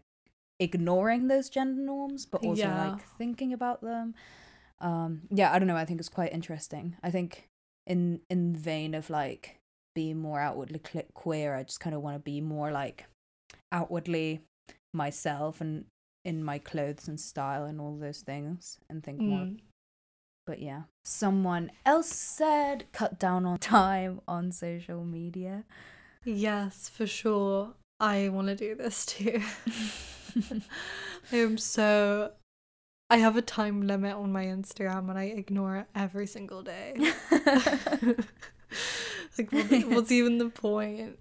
ignoring 0.62 1.28
those 1.28 1.50
gender 1.50 1.82
norms 1.82 2.26
but 2.26 2.42
also 2.44 2.68
Yeah. 2.68 2.78
like 2.92 3.04
thinking 3.18 3.52
about 3.54 3.82
them 3.82 4.14
um 4.80 5.22
yeah 5.30 5.52
i 5.54 5.60
don't 5.60 5.68
know 5.68 5.76
i 5.76 5.86
think 5.86 6.00
it's 6.00 6.10
quite 6.10 6.32
interesting 6.34 6.96
i 7.04 7.10
think 7.12 7.48
in 7.88 8.22
in 8.30 8.56
vein 8.56 8.94
of 8.96 9.10
like 9.10 9.58
being 9.96 10.18
more 10.18 10.40
outwardly 10.40 10.80
queer 11.14 11.56
i 11.56 11.64
just 11.64 11.80
kind 11.80 11.96
of 11.96 12.02
want 12.02 12.16
to 12.16 12.20
be 12.20 12.40
more 12.42 12.72
like 12.72 13.06
outwardly 13.72 14.42
myself 14.94 15.62
and 15.62 15.86
in 16.24 16.44
my 16.44 16.58
clothes 16.60 17.08
and 17.08 17.20
style 17.20 17.64
and 17.66 17.82
all 17.82 17.98
those 17.98 18.22
things 18.22 18.78
and 18.90 19.04
think 19.04 19.20
more 19.20 19.46
Mm. 19.46 19.60
but 20.46 20.60
yeah 20.60 20.84
someone 21.04 21.72
else 21.86 22.10
said 22.10 22.86
cut 22.92 23.20
down 23.20 23.46
on 23.46 23.58
time 23.58 24.22
on 24.28 24.52
social 24.52 25.04
media 25.04 25.64
Yes, 26.24 26.88
for 26.88 27.08
sure. 27.08 27.74
I 28.00 28.30
want 28.30 28.48
to 28.48 28.56
do 28.56 28.76
this 28.76 29.08
too. 29.08 29.42
I 31.32 31.36
am 31.38 31.58
so. 31.58 32.32
I 33.10 33.18
have 33.18 33.36
a 33.36 33.42
time 33.42 33.88
limit 33.88 34.16
on 34.16 34.32
my 34.32 34.46
Instagram 34.46 35.10
and 35.10 35.20
I 35.20 35.24
ignore 35.26 35.76
it 35.78 35.88
every 35.94 36.28
single 36.28 36.64
day. 36.64 36.96
like, 39.38 39.52
what, 39.52 39.70
what's 39.90 40.12
even 40.12 40.38
the 40.38 40.50
point? 40.50 41.20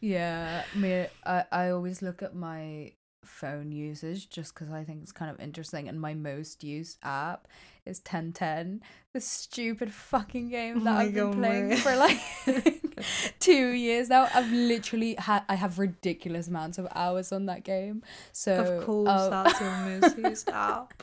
yeah 0.00 0.64
me 0.74 1.06
I, 1.24 1.44
I 1.50 1.68
always 1.70 2.02
look 2.02 2.22
at 2.22 2.34
my 2.34 2.92
phone 3.24 3.72
usage 3.72 4.28
just 4.30 4.54
because 4.54 4.70
i 4.70 4.84
think 4.84 5.02
it's 5.02 5.12
kind 5.12 5.30
of 5.30 5.40
interesting 5.40 5.88
and 5.88 6.00
my 6.00 6.14
most 6.14 6.62
used 6.62 6.98
app 7.02 7.48
is 7.84 7.98
1010 7.98 8.82
the 9.14 9.20
stupid 9.20 9.92
fucking 9.92 10.48
game 10.50 10.78
Oh 10.80 10.84
that 10.84 10.94
my 10.94 11.02
i've 11.04 11.14
been 11.14 11.30
God, 11.32 11.38
playing 11.38 11.64
Maria. 11.68 11.76
for 11.78 11.96
like 11.96 12.82
two 13.38 13.70
years 13.70 14.08
now 14.08 14.28
i've 14.34 14.50
literally 14.50 15.14
had 15.18 15.42
i 15.48 15.54
have 15.54 15.78
ridiculous 15.78 16.48
amounts 16.48 16.78
of 16.78 16.86
hours 16.94 17.32
on 17.32 17.46
that 17.46 17.64
game 17.64 18.02
so 18.32 18.54
of 18.56 18.84
course, 18.84 19.08
uh, 19.08 19.28
that's 19.44 19.60
your 19.60 19.76
most 19.76 20.18
used 20.18 20.48
app. 20.48 21.02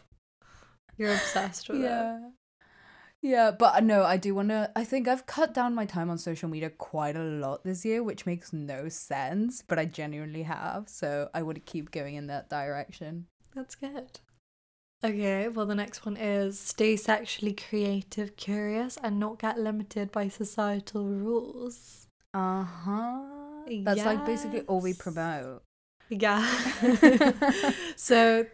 You're 0.98 1.14
obsessed 1.14 1.70
with 1.70 1.80
it. 1.80 1.84
yeah 1.84 2.20
yeah 3.22 3.52
but 3.52 3.76
uh, 3.76 3.80
no 3.80 4.04
i 4.04 4.18
do 4.18 4.36
want 4.36 4.50
to 4.50 4.70
i 4.76 4.84
think 4.84 5.08
i've 5.08 5.26
cut 5.26 5.54
down 5.54 5.74
my 5.74 5.86
time 5.86 6.10
on 6.10 6.18
social 6.18 6.50
media 6.50 6.70
quite 6.70 7.16
a 7.16 7.24
lot 7.24 7.64
this 7.64 7.86
year 7.86 8.04
which 8.04 8.26
makes 8.26 8.52
no 8.52 8.90
sense 8.90 9.64
but 9.66 9.80
i 9.80 9.86
genuinely 9.86 10.44
have 10.44 10.90
so 10.90 11.30
i 11.34 11.42
would 11.42 11.66
keep 11.66 11.90
going 11.92 12.16
in 12.16 12.28
that 12.28 12.50
direction 12.50 13.26
That's 13.56 13.76
good. 13.76 14.20
Okay, 15.04 15.50
well, 15.50 15.66
the 15.66 15.76
next 15.76 16.06
one 16.06 16.16
is 16.16 16.58
stay 16.58 16.96
sexually 16.96 17.54
creative, 17.54 18.38
curious, 18.38 18.98
and 19.04 19.20
not 19.20 19.38
get 19.38 19.60
limited 19.60 20.12
by 20.12 20.30
societal 20.30 21.06
rules. 21.06 22.08
uh-huh 22.34 23.34
that's 23.84 24.06
like 24.06 24.26
basically 24.26 24.62
all 24.62 24.82
we 24.82 24.94
promote 24.94 25.64
Yeah. 26.10 26.46
so, 27.96 28.46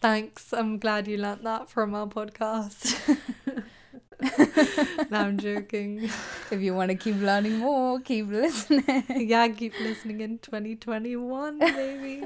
thanks. 0.00 0.52
I'm 0.52 0.78
glad 0.78 1.08
you 1.08 1.18
learnt 1.18 1.42
that 1.44 1.68
from 1.68 1.94
our 1.94 2.06
podcast. 2.06 2.96
no, 5.10 5.18
I'm 5.18 5.38
joking. 5.38 6.08
if 6.50 6.60
you 6.60 6.74
want 6.74 6.90
to 6.90 6.96
keep 6.96 7.16
learning 7.20 7.58
more, 7.58 8.00
keep 8.00 8.28
listening. 8.28 9.04
yeah, 9.28 9.48
keep 9.48 9.78
listening 9.80 10.20
in 10.20 10.38
2021, 10.38 11.58
maybe. 11.58 12.24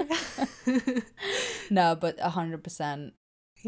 no, 1.71 1.97
but 1.99 2.17
a 2.21 2.31
hundred 2.31 2.63
percent. 2.63 3.15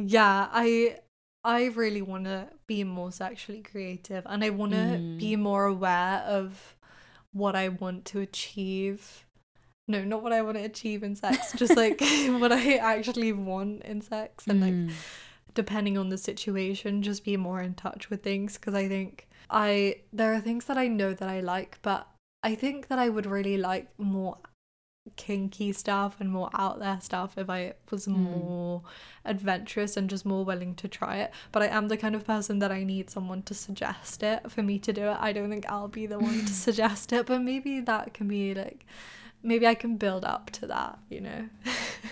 Yeah, 0.06 0.48
I 0.52 0.98
I 1.44 1.66
really 1.66 2.02
want 2.02 2.24
to 2.24 2.48
be 2.66 2.84
more 2.84 3.10
sexually 3.10 3.62
creative 3.62 4.24
and 4.26 4.44
I 4.44 4.50
want 4.50 4.72
to 4.72 4.78
Mm. 5.02 5.18
be 5.18 5.36
more 5.36 5.64
aware 5.66 6.18
of 6.26 6.76
what 7.32 7.56
I 7.56 7.68
want 7.68 8.04
to 8.06 8.20
achieve. 8.20 9.24
No, 9.88 10.04
not 10.04 10.22
what 10.22 10.32
I 10.32 10.42
want 10.42 10.56
to 10.58 10.64
achieve 10.64 11.02
in 11.02 11.16
sex, 11.16 11.52
just 11.56 11.76
like 11.76 12.00
what 12.40 12.52
I 12.52 12.76
actually 12.76 13.32
want 13.32 13.82
in 13.82 14.00
sex 14.00 14.46
and 14.46 14.60
like 14.60 14.74
Mm. 14.74 14.90
depending 15.54 15.98
on 15.98 16.08
the 16.10 16.18
situation 16.18 17.02
just 17.02 17.24
be 17.24 17.36
more 17.36 17.60
in 17.60 17.74
touch 17.74 18.10
with 18.10 18.22
things 18.22 18.54
because 18.56 18.74
I 18.74 18.86
think 18.86 19.26
I 19.50 20.02
there 20.12 20.32
are 20.34 20.40
things 20.40 20.66
that 20.66 20.78
I 20.78 20.86
know 20.86 21.12
that 21.14 21.28
I 21.28 21.40
like 21.40 21.78
but 21.82 22.06
I 22.44 22.54
think 22.54 22.86
that 22.88 22.98
I 23.00 23.08
would 23.08 23.26
really 23.26 23.56
like 23.56 23.88
more 23.98 24.38
kinky 25.16 25.72
stuff 25.72 26.16
and 26.20 26.30
more 26.30 26.50
out 26.54 26.78
there 26.78 26.98
stuff 27.00 27.36
if 27.38 27.48
I 27.50 27.74
was 27.90 28.06
Mm. 28.06 28.12
more 28.30 28.82
adventurous 29.24 29.96
and 29.96 30.08
just 30.10 30.24
more 30.26 30.44
willing 30.44 30.74
to 30.76 30.88
try 30.88 31.16
it 31.18 31.30
but 31.52 31.62
I 31.62 31.66
am 31.66 31.88
the 31.88 31.96
kind 31.96 32.14
of 32.14 32.24
person 32.24 32.58
that 32.60 32.72
I 32.72 32.84
need 32.84 33.10
someone 33.10 33.42
to 33.42 33.54
suggest 33.54 34.22
it 34.22 34.50
for 34.50 34.62
me 34.62 34.78
to 34.80 34.92
do 34.92 35.02
it 35.08 35.16
I 35.20 35.32
don't 35.32 35.50
think 35.50 35.66
I'll 35.70 35.88
be 35.88 36.06
the 36.06 36.18
one 36.18 36.44
to 36.44 36.52
suggest 36.66 37.12
it 37.12 37.26
but 37.26 37.40
maybe 37.42 37.80
that 37.80 38.14
can 38.14 38.28
be 38.28 38.54
like 38.54 38.86
maybe 39.42 39.66
I 39.66 39.74
can 39.74 39.96
build 39.96 40.24
up 40.24 40.50
to 40.50 40.66
that 40.66 40.98
you 41.08 41.20
know 41.20 41.48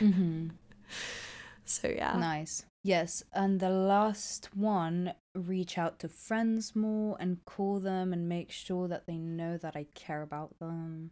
Mhm. 0.01 0.51
so 1.65 1.89
yeah 1.89 2.17
Nice. 2.19 2.65
Yes, 2.83 3.25
and 3.33 3.59
the 3.59 3.69
last 3.69 4.51
one, 4.55 5.15
reach 5.35 5.77
out 5.77 5.99
to 5.99 6.09
friends 6.09 6.77
more 6.77 7.17
and 7.19 7.45
call 7.45 7.81
them 7.81 8.13
and 8.13 8.29
make 8.29 8.53
sure 8.53 8.87
that 8.87 9.09
they 9.09 9.17
know 9.19 9.57
that 9.59 9.75
I 9.75 9.87
care 9.95 10.23
about 10.23 10.57
them. 10.61 11.11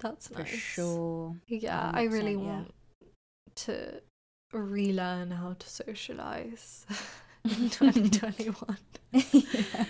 That's 0.00 0.28
For 0.28 0.40
nice 0.40 0.48
sure. 0.48 1.36
Yeah, 1.46 1.90
I 1.94 2.04
really 2.04 2.34
100%, 2.34 2.44
yeah. 2.44 2.46
want 2.52 2.74
to 3.56 4.02
relearn 4.52 5.30
how 5.30 5.52
to 5.54 5.68
socialize 5.68 6.86
in 7.44 7.70
2021. 7.70 8.76
yeah. 9.12 9.84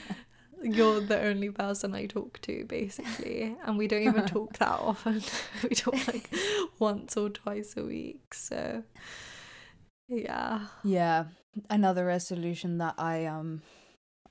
You're 0.63 1.01
the 1.01 1.19
only 1.23 1.49
person 1.51 1.95
I 1.95 2.05
talk 2.05 2.39
to, 2.43 2.67
basically, 2.67 3.57
and 3.65 3.79
we 3.79 3.89
don't 3.89 4.03
even 4.03 4.27
talk 4.27 4.59
that 4.59 4.69
often. 4.79 5.23
we 5.63 5.71
talk 5.71 5.95
like 6.07 6.29
once 6.79 7.17
or 7.17 7.31
twice 7.31 7.77
a 7.79 7.83
week, 7.85 8.35
so 8.35 8.83
yeah. 10.09 10.67
Yeah, 10.85 11.25
another 11.71 12.05
resolution 12.05 12.77
that 12.79 12.95
I 12.99 13.25
um 13.25 13.63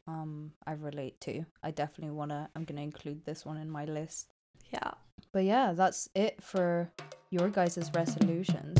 um 0.07 0.51
I 0.67 0.73
relate 0.73 1.19
to. 1.21 1.45
I 1.63 1.71
definitely 1.71 2.13
want 2.15 2.29
to 2.31 2.47
I'm 2.55 2.63
going 2.65 2.77
to 2.77 2.83
include 2.83 3.25
this 3.25 3.43
one 3.45 3.57
in 3.57 3.69
my 3.69 3.85
list. 3.85 4.27
Yeah. 4.71 4.91
But 5.31 5.43
yeah, 5.43 5.73
that's 5.73 6.09
it 6.15 6.41
for 6.41 6.91
your 7.29 7.49
guys' 7.49 7.91
resolutions. 7.93 8.79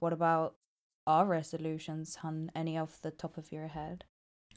What 0.00 0.12
about 0.12 0.56
our 1.06 1.24
resolutions, 1.24 2.16
hun? 2.16 2.50
Any 2.54 2.76
off 2.76 3.00
the 3.00 3.10
top 3.10 3.38
of 3.38 3.52
your 3.52 3.68
head? 3.68 4.04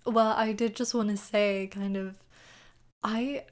Well, 0.06 0.34
I 0.36 0.54
did 0.54 0.76
just 0.76 0.94
want 0.94 1.10
to 1.10 1.18
say, 1.18 1.70
kind 1.72 1.96
of, 1.96 2.18
I 3.04 3.46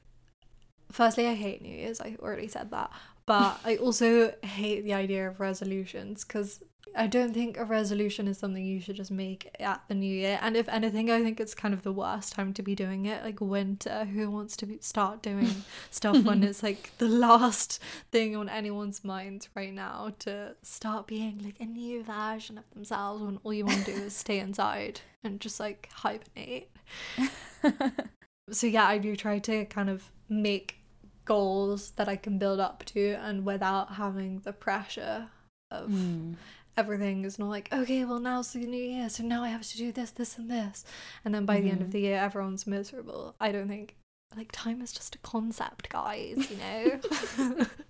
firstly, 0.92 1.28
I 1.28 1.36
hate 1.36 1.62
New 1.62 1.70
Year's. 1.70 2.02
I 2.02 2.18
already 2.20 2.48
said 2.48 2.72
that. 2.72 2.92
But 3.26 3.60
I 3.66 3.78
also 3.78 4.34
hate 4.44 4.82
the 4.82 4.94
idea 4.94 5.28
of 5.28 5.40
resolutions 5.40 6.24
because 6.24 6.64
I 6.98 7.08
don't 7.08 7.34
think 7.34 7.58
a 7.58 7.66
resolution 7.66 8.28
is 8.28 8.38
something 8.38 8.64
you 8.64 8.80
should 8.80 8.96
just 8.96 9.12
make 9.12 9.54
at 9.60 9.82
the 9.88 9.96
new 9.96 10.14
year. 10.14 10.40
And 10.42 10.56
if 10.56 10.70
anything, 10.70 11.12
I 11.12 11.22
think 11.22 11.40
it's 11.40 11.56
kind 11.56 11.74
of 11.74 11.82
the 11.82 11.92
worst 11.92 12.34
time 12.34 12.54
to 12.54 12.62
be 12.62 12.76
doing 12.76 13.06
it. 13.06 13.24
Like 13.24 13.42
winter, 13.42 14.06
who 14.06 14.30
wants 14.30 14.56
to 14.58 14.66
be, 14.66 14.78
start 14.80 15.22
doing 15.22 15.64
stuff 15.92 16.24
when 16.24 16.44
it's 16.44 16.64
like 16.64 16.92
the 17.00 17.08
last 17.08 17.82
thing 18.12 18.36
on 18.36 18.48
anyone's 18.48 19.04
minds 19.04 19.50
right 19.56 19.74
now 19.74 20.14
to 20.20 20.56
start 20.62 21.08
being 21.08 21.42
like 21.44 21.60
a 21.60 21.66
new 21.66 22.04
version 22.04 22.58
of 22.58 22.70
themselves 22.74 23.24
when 23.24 23.40
all 23.44 23.54
you 23.54 23.66
want 23.66 23.86
to 23.86 23.94
do 23.94 24.04
is 24.04 24.16
stay 24.16 24.40
inside 24.40 25.02
and 25.24 25.42
just 25.42 25.60
like 25.60 25.90
hibernate. 25.92 26.70
So 28.52 28.68
yeah, 28.68 28.86
I 28.86 29.00
do 29.00 29.16
try 29.16 29.40
to 29.40 29.66
kind 29.66 29.90
of 29.90 30.12
make 30.30 30.80
goals 31.26 31.92
that 31.92 32.08
I 32.08 32.16
can 32.16 32.38
build 32.38 32.60
up 32.60 32.84
to 32.86 33.14
and 33.22 33.46
without 33.46 33.94
having 33.96 34.40
the 34.40 34.54
pressure 34.54 35.28
of 35.72 35.90
Mm. 35.90 36.36
everything 36.78 37.26
is 37.26 37.40
not 37.40 37.50
like, 37.50 37.68
okay, 37.74 38.06
well 38.06 38.20
now's 38.20 38.54
the 38.54 38.60
new 38.60 38.78
year, 38.82 39.10
so 39.10 39.24
now 39.24 39.44
I 39.44 39.50
have 39.50 39.64
to 39.64 39.78
do 39.78 39.92
this, 39.92 40.12
this 40.12 40.38
and 40.38 40.50
this. 40.50 40.86
And 41.24 41.34
then 41.34 41.46
by 41.46 41.60
the 41.62 41.70
end 41.70 41.82
of 41.82 41.88
Mhm. 41.90 41.92
the 41.92 42.00
year 42.02 42.18
everyone's 42.18 42.68
miserable. 42.68 43.36
I 43.40 43.52
don't 43.52 43.68
think 43.68 43.96
like 44.36 44.52
time 44.52 44.82
is 44.82 44.92
just 44.92 45.16
a 45.16 45.18
concept, 45.20 45.88
guys, 45.90 46.50
you 46.52 46.58
know? 46.58 47.00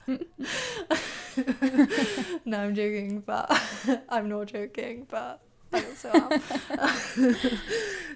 no, 2.45 2.59
I'm 2.59 2.75
joking, 2.75 3.21
but 3.25 3.51
I'm 4.09 4.29
not 4.29 4.47
joking, 4.47 5.07
but 5.09 5.41
I 5.75 5.85
also 5.85 6.09
am. 7.17 7.35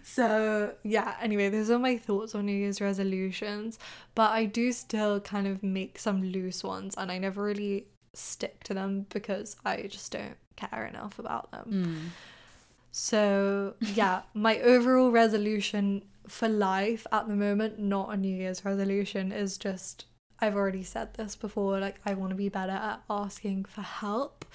so 0.03 0.73
yeah, 0.83 1.15
anyway, 1.21 1.49
those 1.49 1.69
are 1.69 1.79
my 1.79 1.97
thoughts 1.97 2.35
on 2.35 2.45
New 2.45 2.55
Year's 2.55 2.81
resolutions. 2.81 3.79
But 4.15 4.31
I 4.31 4.45
do 4.45 4.71
still 4.71 5.19
kind 5.19 5.47
of 5.47 5.63
make 5.63 5.99
some 5.99 6.23
loose 6.23 6.63
ones 6.63 6.95
and 6.97 7.11
I 7.11 7.17
never 7.17 7.43
really 7.43 7.87
stick 8.13 8.63
to 8.65 8.73
them 8.73 9.05
because 9.09 9.55
I 9.65 9.83
just 9.83 10.11
don't 10.11 10.37
care 10.55 10.85
enough 10.85 11.19
about 11.19 11.51
them. 11.51 11.65
Mm. 11.71 12.09
So, 12.91 13.75
yeah, 13.79 14.21
my 14.33 14.59
overall 14.59 15.11
resolution 15.11 16.03
for 16.27 16.47
life 16.47 17.05
at 17.11 17.27
the 17.27 17.35
moment, 17.35 17.79
not 17.79 18.13
a 18.13 18.17
New 18.17 18.35
Year's 18.35 18.63
resolution, 18.65 19.31
is 19.31 19.57
just 19.57 20.05
I've 20.41 20.55
already 20.55 20.83
said 20.83 21.15
this 21.15 21.35
before 21.35 21.79
like, 21.79 21.99
I 22.05 22.13
want 22.13 22.29
to 22.31 22.35
be 22.35 22.49
better 22.49 22.71
at 22.71 23.01
asking 23.09 23.65
for 23.65 23.81
help 23.81 24.45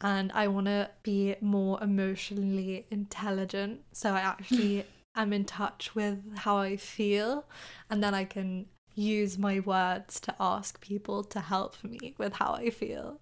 and 0.00 0.30
I 0.32 0.48
want 0.48 0.66
to 0.66 0.90
be 1.02 1.36
more 1.40 1.82
emotionally 1.82 2.86
intelligent. 2.90 3.82
So, 3.92 4.12
I 4.12 4.20
actually 4.20 4.84
am 5.16 5.32
in 5.32 5.44
touch 5.44 5.94
with 5.94 6.38
how 6.38 6.58
I 6.58 6.76
feel 6.76 7.46
and 7.90 8.02
then 8.02 8.14
I 8.14 8.24
can 8.24 8.66
use 8.94 9.38
my 9.38 9.60
words 9.60 10.18
to 10.20 10.34
ask 10.40 10.80
people 10.80 11.22
to 11.24 11.40
help 11.40 11.82
me 11.84 12.14
with 12.18 12.34
how 12.34 12.54
I 12.54 12.70
feel. 12.70 13.20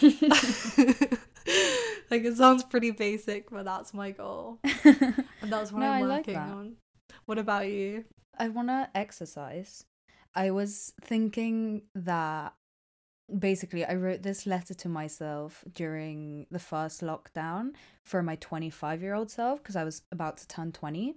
like 2.10 2.24
it 2.24 2.36
sounds 2.36 2.64
pretty 2.64 2.90
basic, 2.92 3.50
but 3.50 3.64
that's 3.64 3.92
my 3.92 4.10
goal. 4.12 4.60
And 4.62 5.52
that's 5.52 5.72
what 5.72 5.80
No, 5.80 5.90
I'm 5.90 6.04
I 6.04 6.06
like 6.06 6.26
working 6.26 6.36
on. 6.36 6.76
What 7.26 7.38
about 7.38 7.68
you? 7.68 8.04
I 8.38 8.48
want 8.48 8.68
to 8.68 8.88
exercise. 8.94 9.84
I 10.34 10.50
was 10.50 10.92
thinking 11.00 11.82
that 11.94 12.54
basically 13.38 13.84
I 13.84 13.94
wrote 13.94 14.22
this 14.22 14.46
letter 14.46 14.74
to 14.74 14.88
myself 14.88 15.64
during 15.72 16.46
the 16.50 16.58
first 16.58 17.00
lockdown 17.00 17.72
for 18.02 18.22
my 18.22 18.36
25 18.36 19.02
year 19.02 19.14
old 19.14 19.30
self 19.30 19.62
because 19.62 19.76
I 19.76 19.84
was 19.84 20.02
about 20.12 20.36
to 20.38 20.48
turn 20.48 20.72
20. 20.72 21.14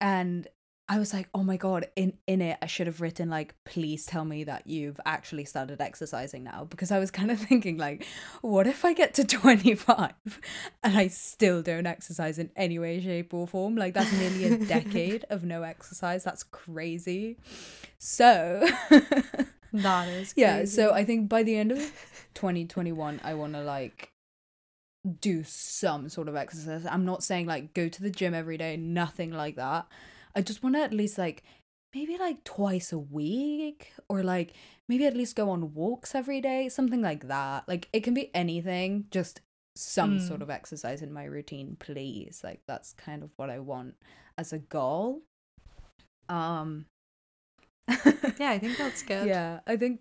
And 0.00 0.48
I 0.88 0.98
was 0.98 1.14
like, 1.14 1.28
oh 1.32 1.44
my 1.44 1.56
god, 1.56 1.86
in 1.94 2.14
in 2.26 2.42
it 2.42 2.58
I 2.60 2.66
should 2.66 2.88
have 2.88 3.00
written 3.00 3.30
like 3.30 3.54
please 3.64 4.06
tell 4.06 4.24
me 4.24 4.42
that 4.44 4.66
you've 4.66 4.98
actually 5.06 5.44
started 5.44 5.80
exercising 5.80 6.42
now 6.42 6.66
because 6.68 6.90
I 6.90 6.98
was 6.98 7.12
kind 7.12 7.30
of 7.30 7.38
thinking 7.48 7.76
like 7.76 8.04
what 8.40 8.66
if 8.66 8.84
I 8.84 8.92
get 8.92 9.14
to 9.14 9.24
25 9.24 10.10
and 10.82 10.98
I 10.98 11.06
still 11.06 11.62
don't 11.62 11.86
exercise 11.86 12.40
in 12.40 12.50
any 12.56 12.78
way 12.80 13.00
shape 13.00 13.32
or 13.32 13.46
form 13.46 13.76
like 13.76 13.94
that's 13.94 14.12
nearly 14.12 14.46
a 14.46 14.58
decade 14.66 15.26
of 15.30 15.44
no 15.44 15.62
exercise 15.62 16.24
that's 16.24 16.42
crazy. 16.42 17.36
So 17.98 18.66
That 19.72 20.08
is 20.08 20.32
yeah, 20.36 20.64
so. 20.64 20.92
I 20.92 21.04
think 21.04 21.28
by 21.28 21.42
the 21.42 21.56
end 21.56 21.72
of 21.72 21.78
2021 22.34 23.20
I 23.22 23.34
want 23.34 23.54
to 23.54 23.62
like 23.62 24.10
do 25.20 25.42
some 25.44 26.08
sort 26.08 26.28
of 26.28 26.36
exercise. 26.36 26.84
I'm 26.86 27.04
not 27.04 27.22
saying 27.22 27.46
like 27.46 27.72
go 27.74 27.88
to 27.88 28.02
the 28.02 28.10
gym 28.10 28.34
every 28.34 28.58
day, 28.58 28.76
nothing 28.76 29.30
like 29.32 29.56
that. 29.56 29.86
I 30.34 30.42
just 30.42 30.62
want 30.62 30.74
to 30.76 30.82
at 30.82 30.92
least 30.92 31.18
like 31.18 31.42
maybe 31.94 32.18
like 32.18 32.44
twice 32.44 32.92
a 32.92 32.98
week 32.98 33.92
or 34.08 34.22
like 34.22 34.54
maybe 34.88 35.06
at 35.06 35.16
least 35.16 35.36
go 35.36 35.50
on 35.50 35.72
walks 35.74 36.14
every 36.14 36.40
day, 36.40 36.68
something 36.68 37.00
like 37.02 37.28
that. 37.28 37.66
Like 37.68 37.88
it 37.92 38.00
can 38.04 38.14
be 38.14 38.30
anything, 38.34 39.06
just 39.10 39.40
some 39.76 40.18
Mm. 40.18 40.28
sort 40.28 40.42
of 40.42 40.50
exercise 40.50 41.00
in 41.00 41.12
my 41.12 41.24
routine, 41.24 41.76
please. 41.78 42.42
Like 42.44 42.60
that's 42.66 42.92
kind 42.92 43.22
of 43.22 43.30
what 43.36 43.50
I 43.50 43.58
want 43.60 43.94
as 44.36 44.52
a 44.52 44.58
goal. 44.58 45.22
Um 46.28 46.86
yeah, 48.38 48.50
I 48.50 48.58
think 48.58 48.76
that's 48.78 49.02
good. 49.02 49.28
Yeah, 49.28 49.60
I 49.66 49.76
think 49.76 50.00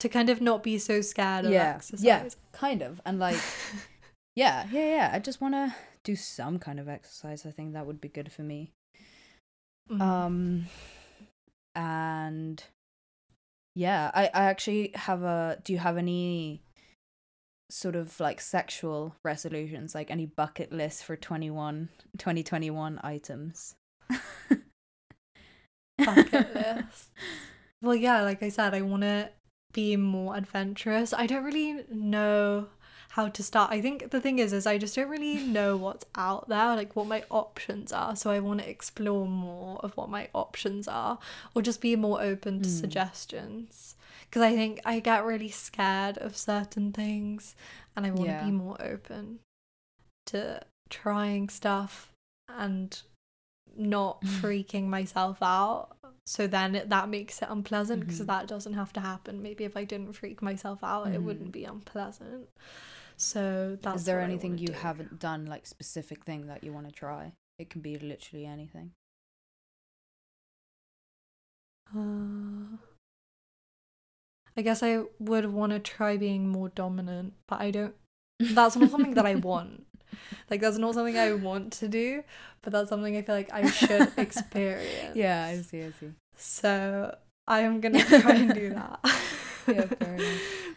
To 0.00 0.08
kind 0.08 0.30
of 0.30 0.40
not 0.40 0.62
be 0.62 0.78
so 0.78 1.00
scared 1.00 1.44
of 1.44 1.52
yeah, 1.52 1.74
exercise. 1.74 2.04
yeah, 2.04 2.28
kind 2.52 2.82
of, 2.82 3.00
and 3.04 3.18
like, 3.18 3.38
yeah, 4.36 4.66
yeah, 4.70 4.86
yeah. 4.96 5.10
I 5.12 5.18
just 5.18 5.40
want 5.40 5.54
to 5.54 5.74
do 6.04 6.14
some 6.14 6.58
kind 6.58 6.78
of 6.78 6.88
exercise. 6.88 7.44
I 7.44 7.50
think 7.50 7.72
that 7.72 7.86
would 7.86 8.00
be 8.00 8.08
good 8.08 8.30
for 8.30 8.42
me. 8.42 8.72
Mhm. 9.90 10.00
Um, 10.00 10.66
and 11.74 12.62
yeah, 13.74 14.10
I 14.14 14.26
I 14.26 14.44
actually 14.44 14.92
have 14.94 15.22
a. 15.22 15.58
Do 15.64 15.72
you 15.72 15.78
have 15.80 15.96
any 15.96 16.62
sort 17.70 17.96
of 17.96 18.18
like 18.20 18.40
sexual 18.40 19.14
resolutions, 19.24 19.94
like 19.94 20.10
any 20.10 20.26
bucket 20.26 20.72
list 20.72 21.04
for 21.04 21.16
21, 21.16 21.88
2021 22.18 23.00
items? 23.02 23.74
bucket 26.04 26.52
list. 26.54 27.08
Well, 27.80 27.94
yeah, 27.94 28.22
like 28.22 28.42
I 28.42 28.48
said, 28.48 28.74
I 28.74 28.80
want 28.80 29.02
to 29.02 29.30
be 29.72 29.94
more 29.96 30.34
adventurous. 30.36 31.12
I 31.12 31.26
don't 31.28 31.44
really 31.44 31.84
know 31.88 32.66
how 33.10 33.28
to 33.28 33.40
start. 33.42 33.70
I 33.70 33.80
think 33.80 34.10
the 34.10 34.20
thing 34.20 34.40
is 34.40 34.52
is 34.52 34.66
I 34.66 34.78
just 34.78 34.96
don't 34.96 35.08
really 35.08 35.38
know 35.56 35.76
what's 35.76 36.04
out 36.16 36.48
there, 36.48 36.74
like 36.74 36.96
what 36.96 37.06
my 37.06 37.22
options 37.30 37.92
are. 37.92 38.16
So 38.16 38.30
I 38.32 38.40
want 38.40 38.60
to 38.62 38.68
explore 38.68 39.28
more 39.28 39.78
of 39.84 39.96
what 39.96 40.08
my 40.10 40.28
options 40.34 40.88
are 40.88 41.20
or 41.54 41.62
just 41.62 41.80
be 41.80 41.94
more 41.94 42.20
open 42.20 42.60
to 42.62 42.68
Mm. 42.68 42.80
suggestions. 42.80 43.94
Because 44.28 44.42
I 44.42 44.56
think 44.56 44.80
I 44.84 44.98
get 44.98 45.24
really 45.24 45.48
scared 45.50 46.18
of 46.18 46.36
certain 46.36 46.92
things 46.92 47.54
and 47.94 48.04
I 48.04 48.10
want 48.10 48.30
to 48.30 48.34
Yeah. 48.34 48.44
be 48.44 48.50
more 48.50 48.76
open 48.82 49.38
to 50.26 50.62
trying 50.90 51.48
stuff 51.48 52.10
and 52.48 53.00
not 53.78 54.20
freaking 54.22 54.86
myself 54.88 55.38
out. 55.42 55.96
So 56.26 56.46
then 56.46 56.82
that 56.88 57.08
makes 57.08 57.40
it 57.40 57.48
unpleasant 57.50 58.00
because 58.00 58.20
Mhm. 58.20 58.26
that 58.26 58.48
doesn't 58.48 58.74
have 58.74 58.92
to 58.94 59.00
happen. 59.00 59.40
Maybe 59.40 59.64
if 59.64 59.76
I 59.76 59.84
didn't 59.84 60.12
freak 60.12 60.42
myself 60.42 60.84
out, 60.84 61.08
it 61.14 61.22
wouldn't 61.22 61.52
be 61.52 61.64
unpleasant. 61.64 62.48
So 63.16 63.78
that's 63.80 64.00
Is 64.02 64.04
there 64.06 64.20
anything 64.20 64.58
you 64.58 64.66
do. 64.68 64.72
haven't 64.74 65.18
done, 65.18 65.46
like 65.46 65.66
specific 65.66 66.24
thing 66.24 66.46
that 66.48 66.62
you 66.62 66.72
want 66.72 66.86
to 66.86 66.92
try? 66.92 67.32
It 67.58 67.70
can 67.70 67.80
be 67.80 67.98
literally 67.98 68.44
anything. 68.46 68.92
Uh, 71.96 72.76
I 74.56 74.62
guess 74.62 74.82
I 74.82 75.04
would 75.18 75.46
want 75.52 75.72
to 75.72 75.78
try 75.78 76.16
being 76.16 76.48
more 76.48 76.68
dominant, 76.68 77.34
but 77.46 77.60
I 77.60 77.70
don't. 77.70 77.94
That's 78.38 78.76
not 78.76 78.90
something 78.90 79.14
that 79.14 79.26
I 79.26 79.34
want. 79.50 79.86
Like 80.50 80.60
that's 80.60 80.78
not 80.78 80.94
something 80.94 81.16
I 81.16 81.32
want 81.34 81.72
to 81.74 81.88
do, 81.88 82.22
but 82.62 82.72
that's 82.72 82.88
something 82.88 83.16
I 83.16 83.22
feel 83.22 83.34
like 83.34 83.52
I 83.52 83.70
should 83.70 84.12
experience. 84.16 85.14
Yeah, 85.14 85.44
I 85.44 85.60
see, 85.62 85.82
I 85.82 85.90
see. 85.92 86.10
So 86.36 87.16
I 87.46 87.60
am 87.60 87.80
gonna 87.80 88.04
try 88.20 88.34
and 88.34 88.54
do 88.54 88.70
that. 88.70 89.00
Yeah, 89.66 89.86
fair 89.86 90.14
enough. 90.14 90.68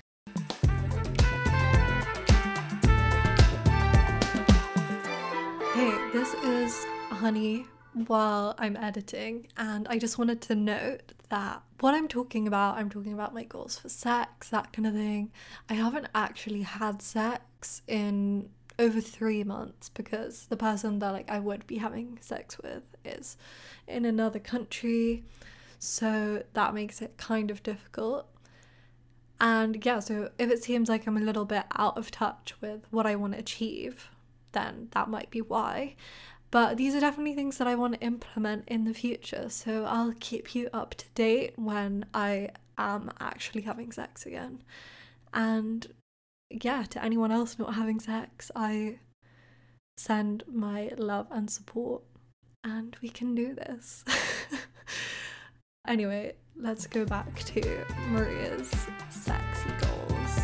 Hey, 5.74 6.10
this 6.13 6.33
is 6.43 6.86
Honey 7.10 7.65
while 8.07 8.55
I'm 8.57 8.77
editing, 8.77 9.48
and 9.57 9.88
I 9.89 9.98
just 9.98 10.17
wanted 10.17 10.41
to 10.41 10.55
note 10.55 11.13
that 11.29 11.62
what 11.79 11.93
I'm 11.93 12.07
talking 12.07 12.48
about, 12.48 12.77
I'm 12.77 12.89
talking 12.89 13.13
about 13.13 13.33
my 13.33 13.43
goals 13.43 13.79
for 13.79 13.89
sex, 13.89 14.50
that 14.50 14.71
kind 14.74 14.88
of 14.88 14.93
thing. 14.93 15.31
I 15.69 15.74
haven't 15.74 16.07
actually 16.13 16.62
had 16.62 17.01
sex 17.01 17.81
in 17.88 18.50
over 18.79 19.01
three 19.01 19.43
months 19.43 19.89
because 19.89 20.47
the 20.47 20.57
person 20.57 20.99
that 20.99 21.11
like 21.11 21.29
I 21.29 21.39
would 21.39 21.67
be 21.67 21.77
having 21.77 22.17
sex 22.21 22.57
with 22.59 22.83
is 23.03 23.37
in 23.87 24.05
another 24.05 24.39
country, 24.39 25.23
so 25.79 26.43
that 26.53 26.73
makes 26.73 27.01
it 27.01 27.17
kind 27.17 27.51
of 27.51 27.63
difficult. 27.63 28.27
And 29.39 29.83
yeah, 29.83 29.99
so 29.99 30.29
if 30.37 30.51
it 30.51 30.63
seems 30.63 30.87
like 30.87 31.07
I'm 31.07 31.17
a 31.17 31.21
little 31.21 31.45
bit 31.45 31.63
out 31.75 31.97
of 31.97 32.11
touch 32.11 32.53
with 32.61 32.85
what 32.91 33.07
I 33.07 33.15
want 33.15 33.33
to 33.33 33.39
achieve, 33.39 34.09
then 34.51 34.89
that 34.91 35.09
might 35.09 35.31
be 35.31 35.41
why. 35.41 35.95
But 36.51 36.77
these 36.77 36.93
are 36.93 36.99
definitely 36.99 37.33
things 37.33 37.57
that 37.57 37.67
I 37.67 37.75
want 37.75 37.93
to 37.93 38.05
implement 38.05 38.65
in 38.67 38.83
the 38.83 38.93
future. 38.93 39.49
So 39.49 39.85
I'll 39.85 40.13
keep 40.19 40.53
you 40.53 40.69
up 40.73 40.95
to 40.95 41.05
date 41.15 41.53
when 41.55 42.05
I 42.13 42.49
am 42.77 43.09
actually 43.19 43.61
having 43.61 43.91
sex 43.91 44.25
again. 44.25 44.61
And 45.33 45.87
yeah, 46.62 46.84
to 46.84 47.03
anyone 47.03 47.31
else 47.31 47.58
not 47.58 47.75
having 47.75 48.00
sex, 48.00 48.51
I 48.55 49.00
send 49.98 50.43
my 50.48 50.91
love 50.98 51.27
and 51.31 51.50
support, 51.50 52.03
and 52.63 52.96
we 53.01 53.10
can 53.10 53.36
do 53.36 53.55
this. 53.55 54.03
anyway, 55.88 56.34
let's 56.55 56.88
go 56.88 57.05
back 57.05 57.39
to 57.43 57.86
Maria's 58.10 58.70
sexy 59.10 59.70
goals. 59.79 60.39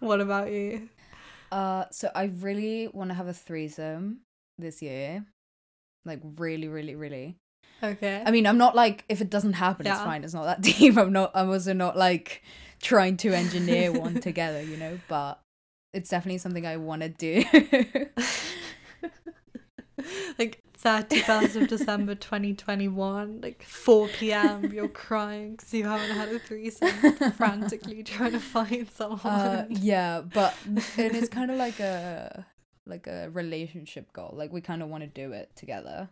What 0.00 0.20
about 0.20 0.50
you? 0.52 0.88
Uh, 1.50 1.84
so 1.90 2.10
I 2.14 2.24
really 2.40 2.88
want 2.88 3.10
to 3.10 3.14
have 3.14 3.28
a 3.28 3.32
threesome 3.32 4.20
this 4.58 4.82
year. 4.82 5.24
Like 6.04 6.20
really, 6.36 6.68
really, 6.68 6.94
really. 6.94 7.36
Okay. 7.82 8.22
I 8.24 8.30
mean, 8.30 8.46
I'm 8.46 8.58
not 8.58 8.74
like 8.74 9.04
if 9.08 9.20
it 9.20 9.30
doesn't 9.30 9.54
happen, 9.54 9.86
it's 9.86 10.00
fine. 10.00 10.24
It's 10.24 10.34
not 10.34 10.44
that 10.44 10.60
deep. 10.78 10.96
I'm 10.96 11.12
not. 11.12 11.30
I'm 11.34 11.50
also 11.50 11.72
not 11.72 11.96
like 11.96 12.42
trying 12.80 13.16
to 13.18 13.32
engineer 13.32 13.92
one 13.92 14.20
together, 14.20 14.62
you 14.62 14.76
know. 14.76 14.98
But 15.08 15.40
it's 15.92 16.10
definitely 16.10 16.38
something 16.38 16.66
I 16.66 16.76
want 16.76 17.02
to 17.02 17.08
do. 17.08 17.44
like 20.38 20.62
31st 20.82 21.62
of 21.62 21.68
December 21.68 22.14
2021, 22.14 23.40
like 23.40 23.62
4 23.62 24.08
p.m., 24.08 24.72
you're 24.72 24.88
crying 24.88 25.52
because 25.52 25.72
you 25.72 25.84
haven't 25.84 26.14
had 26.14 26.28
a 26.28 26.38
threesome, 26.38 27.32
frantically 27.32 28.02
trying 28.02 28.32
to 28.32 28.40
find 28.40 28.90
someone. 28.90 29.20
uh, 29.24 29.66
yeah, 29.70 30.20
but 30.20 30.54
and 30.66 30.78
it's 30.96 31.28
kind 31.28 31.50
of 31.50 31.56
like 31.56 31.80
a 31.80 32.46
like 32.86 33.06
a 33.06 33.28
relationship 33.30 34.12
goal. 34.12 34.32
Like 34.36 34.52
we 34.52 34.60
kind 34.60 34.82
of 34.82 34.88
want 34.88 35.02
to 35.02 35.08
do 35.08 35.32
it 35.32 35.50
together. 35.56 36.08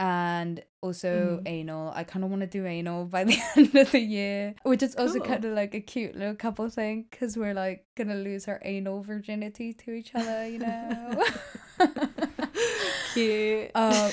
And 0.00 0.64
also 0.80 1.40
Mm. 1.44 1.46
anal. 1.46 1.92
I 1.94 2.04
kind 2.04 2.24
of 2.24 2.30
want 2.30 2.40
to 2.40 2.46
do 2.46 2.64
anal 2.64 3.04
by 3.04 3.24
the 3.30 3.36
end 3.54 3.74
of 3.76 3.92
the 3.92 4.00
year, 4.00 4.54
which 4.62 4.82
is 4.82 4.96
also 4.96 5.18
Cool. 5.20 5.28
kind 5.28 5.44
of 5.44 5.52
like 5.52 5.74
a 5.74 5.80
cute 5.80 6.16
little 6.16 6.34
couple 6.34 6.70
thing 6.70 7.04
because 7.10 7.36
we're 7.36 7.52
like 7.52 7.84
gonna 7.96 8.14
lose 8.16 8.48
our 8.48 8.60
anal 8.64 9.02
virginity 9.02 9.74
to 9.74 9.92
each 9.92 10.14
other, 10.14 10.48
you 10.48 10.58
know. 10.58 11.22
Cute. 13.14 13.70
Uh, 13.74 14.10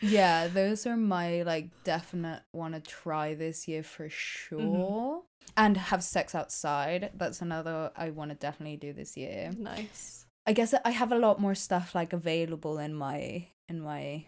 yeah, 0.00 0.48
those 0.48 0.84
are 0.86 0.96
my 0.96 1.42
like 1.42 1.68
definite 1.84 2.42
want 2.52 2.74
to 2.74 2.80
try 2.80 3.34
this 3.34 3.68
year 3.68 3.82
for 3.84 4.08
sure. 4.08 5.22
And 5.56 5.76
have 5.76 6.02
sex 6.02 6.34
outside. 6.34 7.10
That's 7.14 7.40
another 7.40 7.92
I 7.96 8.10
want 8.10 8.30
to 8.30 8.34
definitely 8.34 8.78
do 8.78 8.92
this 8.92 9.16
year. 9.16 9.52
nice. 9.56 10.26
I 10.44 10.52
guess 10.54 10.74
I 10.84 10.90
have 10.90 11.12
a 11.12 11.18
lot 11.18 11.40
more 11.40 11.54
stuff 11.54 11.94
like 11.94 12.12
available 12.12 12.78
in 12.78 12.94
my 12.94 13.46
in 13.68 13.80
my 13.80 14.24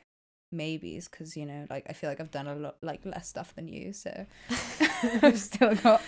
maybes 0.54 1.08
because 1.08 1.36
you 1.36 1.44
know 1.44 1.66
like 1.68 1.84
I 1.90 1.92
feel 1.92 2.08
like 2.08 2.20
I've 2.20 2.30
done 2.30 2.46
a 2.46 2.54
lot 2.54 2.76
like 2.82 3.04
less 3.04 3.28
stuff 3.28 3.54
than 3.54 3.68
you, 3.68 3.92
so 3.92 4.26
I've 5.22 5.38
still 5.38 5.74
got 5.74 6.00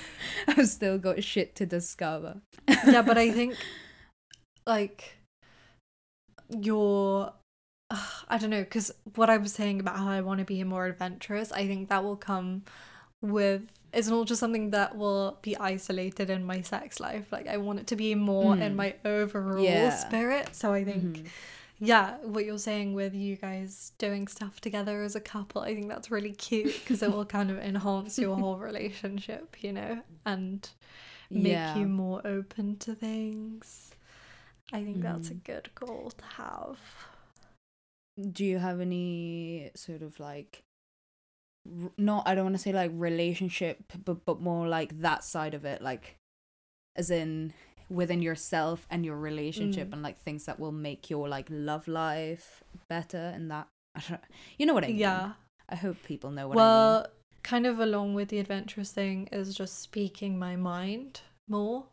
I've 0.48 0.68
still 0.68 0.98
got 0.98 1.22
shit 1.22 1.54
to 1.56 1.66
discover. 1.66 2.40
Yeah, 2.68 3.02
but 3.02 3.18
I 3.18 3.30
think, 3.38 3.56
like, 4.66 5.16
your. 6.48 7.32
I 8.28 8.38
don't 8.38 8.50
know, 8.50 8.62
because 8.62 8.92
what 9.14 9.30
I 9.30 9.36
was 9.36 9.52
saying 9.52 9.80
about 9.80 9.96
how 9.96 10.08
I 10.08 10.20
want 10.20 10.40
to 10.40 10.44
be 10.44 10.62
more 10.64 10.86
adventurous, 10.86 11.52
I 11.52 11.66
think 11.66 11.88
that 11.88 12.02
will 12.02 12.16
come 12.16 12.64
with. 13.22 13.62
It's 13.92 14.08
not 14.08 14.26
just 14.26 14.40
something 14.40 14.70
that 14.70 14.96
will 14.96 15.38
be 15.40 15.56
isolated 15.56 16.28
in 16.28 16.44
my 16.44 16.60
sex 16.60 17.00
life. 17.00 17.30
Like, 17.32 17.46
I 17.46 17.56
want 17.56 17.78
it 17.78 17.86
to 17.88 17.96
be 17.96 18.14
more 18.14 18.56
in 18.56 18.72
Mm. 18.72 18.76
my 18.76 18.94
overall 19.04 19.64
Yeah. 19.64 19.90
spirit. 19.90 20.54
So 20.54 20.72
I 20.72 20.84
think 20.84 21.04
Mhm. 21.18 21.26
Yeah, 21.78 22.16
what 22.22 22.44
you're 22.44 22.58
saying 22.58 22.94
with 22.94 23.14
you 23.14 23.36
guys 23.36 23.92
doing 23.98 24.28
stuff 24.28 24.60
together 24.60 25.02
as 25.02 25.14
a 25.16 25.20
couple, 25.20 25.62
I 25.62 25.74
think 25.74 25.88
that's 25.88 26.10
really 26.10 26.32
cute 26.32 26.74
because 26.80 27.02
it 27.02 27.10
will 27.12 27.24
kind 27.36 27.50
of 27.50 27.58
enhance 27.58 28.18
your 28.18 28.36
whole 28.36 28.56
relationship, 28.58 29.62
you 29.62 29.72
know, 29.72 30.02
and 30.24 30.68
make 31.30 31.52
yeah. 31.52 31.76
you 31.76 31.86
more 31.86 32.20
open 32.26 32.76
to 32.78 32.94
things. 32.94 33.90
I 34.72 34.82
think 34.84 35.02
that's 35.02 35.30
a 35.30 35.34
Mhm. 35.34 35.44
good 35.44 35.70
goal 35.74 36.12
to 36.16 36.24
have. 36.42 36.78
do 38.32 38.44
you 38.46 38.58
have 38.58 38.80
any 38.80 39.70
sort 39.74 40.00
of 40.00 40.18
like 40.18 40.62
not 41.98 42.26
i 42.26 42.34
don't 42.34 42.44
want 42.44 42.54
to 42.56 42.62
say 42.62 42.72
like 42.72 42.90
relationship 42.94 43.82
but 44.04 44.24
but 44.24 44.40
more 44.40 44.66
like 44.66 45.00
that 45.00 45.22
side 45.24 45.52
of 45.52 45.64
it 45.66 45.82
like 45.82 46.16
as 46.96 47.10
in 47.10 47.52
within 47.88 48.20
yourself 48.22 48.86
and 48.90 49.04
your 49.04 49.16
relationship 49.16 49.88
Mm. 49.88 49.92
and 49.94 50.02
like 50.02 50.18
things 50.18 50.44
that 50.46 50.58
will 50.58 50.72
make 50.72 51.08
your 51.10 51.28
like 51.28 51.46
love 51.50 51.86
life 51.88 52.64
better 52.88 53.32
and 53.34 53.50
that 53.50 53.68
you 54.58 54.66
know 54.66 54.74
what 54.74 54.84
i 54.84 54.88
mean 54.88 54.96
Yeah. 54.96 55.32
i 55.68 55.76
hope 55.76 55.96
people 56.04 56.30
know 56.30 56.48
what 56.48 56.56
I 56.58 56.60
mean. 56.60 56.66
Well, 56.66 57.06
kind 57.42 57.66
of 57.66 57.78
along 57.78 58.14
with 58.14 58.28
the 58.28 58.40
adventurous 58.40 58.90
thing 58.90 59.28
is 59.30 59.54
just 59.54 59.78
speaking 59.80 60.36
my 60.38 60.56
mind 60.56 61.20
more. 61.48 61.86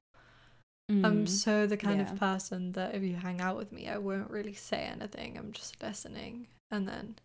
mean 0.89 1.05
I'm 1.05 1.25
Mm. 1.25 1.29
so 1.29 1.65
the 1.67 1.77
kind 1.77 1.99
yeah. 1.99 2.11
of 2.11 2.19
person 2.19 2.71
that 2.73 2.93
if 2.95 3.03
you 3.03 3.15
hang 3.15 3.39
out 3.39 3.55
with 3.55 3.71
me, 3.71 3.87
I 3.87 3.97
won't 3.97 4.29
really 4.29 4.53
say 4.53 4.81
anything. 4.83 5.37
I'm 5.37 5.51
just 5.53 5.81
listening. 5.81 6.47
And 6.71 6.87
then 6.87 7.15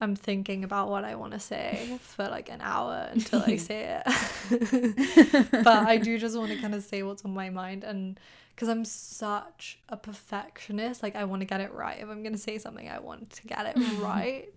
I'm 0.00 0.16
thinking 0.16 0.64
about 0.64 0.88
what 0.88 1.04
I 1.04 1.14
want 1.14 1.32
to 1.34 1.38
say 1.40 1.98
for 2.02 2.26
like 2.28 2.50
an 2.50 2.60
hour 2.62 3.08
until 3.12 3.42
I 3.46 3.56
say 3.56 4.00
it. 4.04 5.50
but 5.50 5.66
I 5.66 5.96
do 5.98 6.18
just 6.18 6.36
want 6.36 6.50
to 6.52 6.58
kind 6.60 6.74
of 6.74 6.82
say 6.82 7.02
what's 7.02 7.24
on 7.24 7.34
my 7.34 7.50
mind. 7.50 7.84
And 7.84 8.18
because 8.54 8.68
I'm 8.68 8.84
such 8.84 9.78
a 9.88 9.96
perfectionist, 9.96 11.02
like 11.02 11.16
I 11.16 11.24
want 11.24 11.40
to 11.40 11.46
get 11.46 11.60
it 11.60 11.72
right. 11.72 11.98
If 12.00 12.08
I'm 12.08 12.22
going 12.22 12.32
to 12.32 12.38
say 12.38 12.58
something, 12.58 12.88
I 12.88 12.98
want 12.98 13.30
to 13.30 13.46
get 13.46 13.66
it 13.66 13.76
right. 14.00 14.48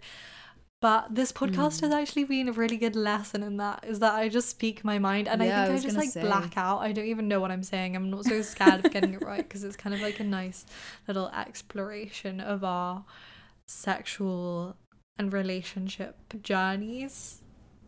But 0.80 1.16
this 1.16 1.32
podcast 1.32 1.78
Mm. 1.78 1.82
has 1.82 1.92
actually 1.94 2.24
been 2.26 2.50
a 2.50 2.52
really 2.52 2.76
good 2.76 2.96
lesson 2.96 3.42
in 3.44 3.56
that 3.58 3.86
is 3.88 4.00
that 4.00 4.14
I 4.16 4.28
just 4.28 4.50
speak 4.50 4.84
my 4.84 5.00
mind 5.00 5.30
and 5.30 5.42
Yeah, 5.42 5.62
I 5.62 5.64
I 5.64 5.66
think 5.68 5.70
I, 5.70 5.74
was 5.76 5.84
just 5.84 5.96
like 5.98 6.10
say. 6.10 6.22
black 6.22 6.58
out. 6.58 6.80
I 6.80 6.92
don't 6.92 7.06
even 7.06 7.30
know 7.30 7.40
what 7.40 7.52
I'm 7.52 7.64
saying. 7.64 7.96
I'm 7.96 8.10
not 8.10 8.26
so 8.26 8.42
scared 8.42 8.86
of 8.86 8.92
getting 8.92 9.14
it 9.14 9.22
right 9.24 9.38
because 9.48 9.64
it's 9.64 9.78
kind 9.78 9.94
of 9.94 10.02
like 10.02 10.20
a 10.20 10.26
nice 10.26 10.66
little 11.08 11.30
exploration 11.30 12.42
of 12.42 12.66
our 12.66 13.06
sexual 13.66 14.76
and 15.18 15.32
relationship 15.34 16.16
journeys. 16.42 17.42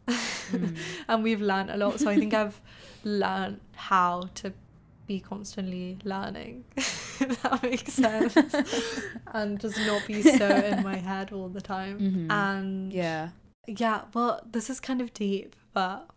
Mm. 0.07 0.77
and 1.07 1.23
we've 1.23 1.41
learned 1.41 1.71
a 1.71 1.77
lot. 1.77 1.99
So 1.99 2.09
I 2.09 2.15
think 2.15 2.33
I've 2.41 2.59
learned 3.03 3.59
how 3.75 4.29
to 4.35 4.53
be 5.07 5.19
constantly 5.19 5.97
learning, 6.03 6.63
if 6.77 7.41
that 7.43 7.61
makes 7.61 7.93
sense, 7.93 8.35
and 9.33 9.59
just 9.59 9.77
not 9.85 10.05
be 10.07 10.21
so 10.23 10.47
in 10.49 10.83
my 10.83 10.95
head 10.97 11.31
all 11.31 11.47
the 11.49 11.61
time. 11.61 11.99
Mhm. 11.99 12.31
And 12.31 12.93
Yeah. 12.93 13.29
yeah, 13.67 14.01
well, 14.13 14.41
this 14.51 14.69
is 14.69 14.79
kind 14.79 15.01
of 15.01 15.13
deep, 15.13 15.55
but 15.73 16.09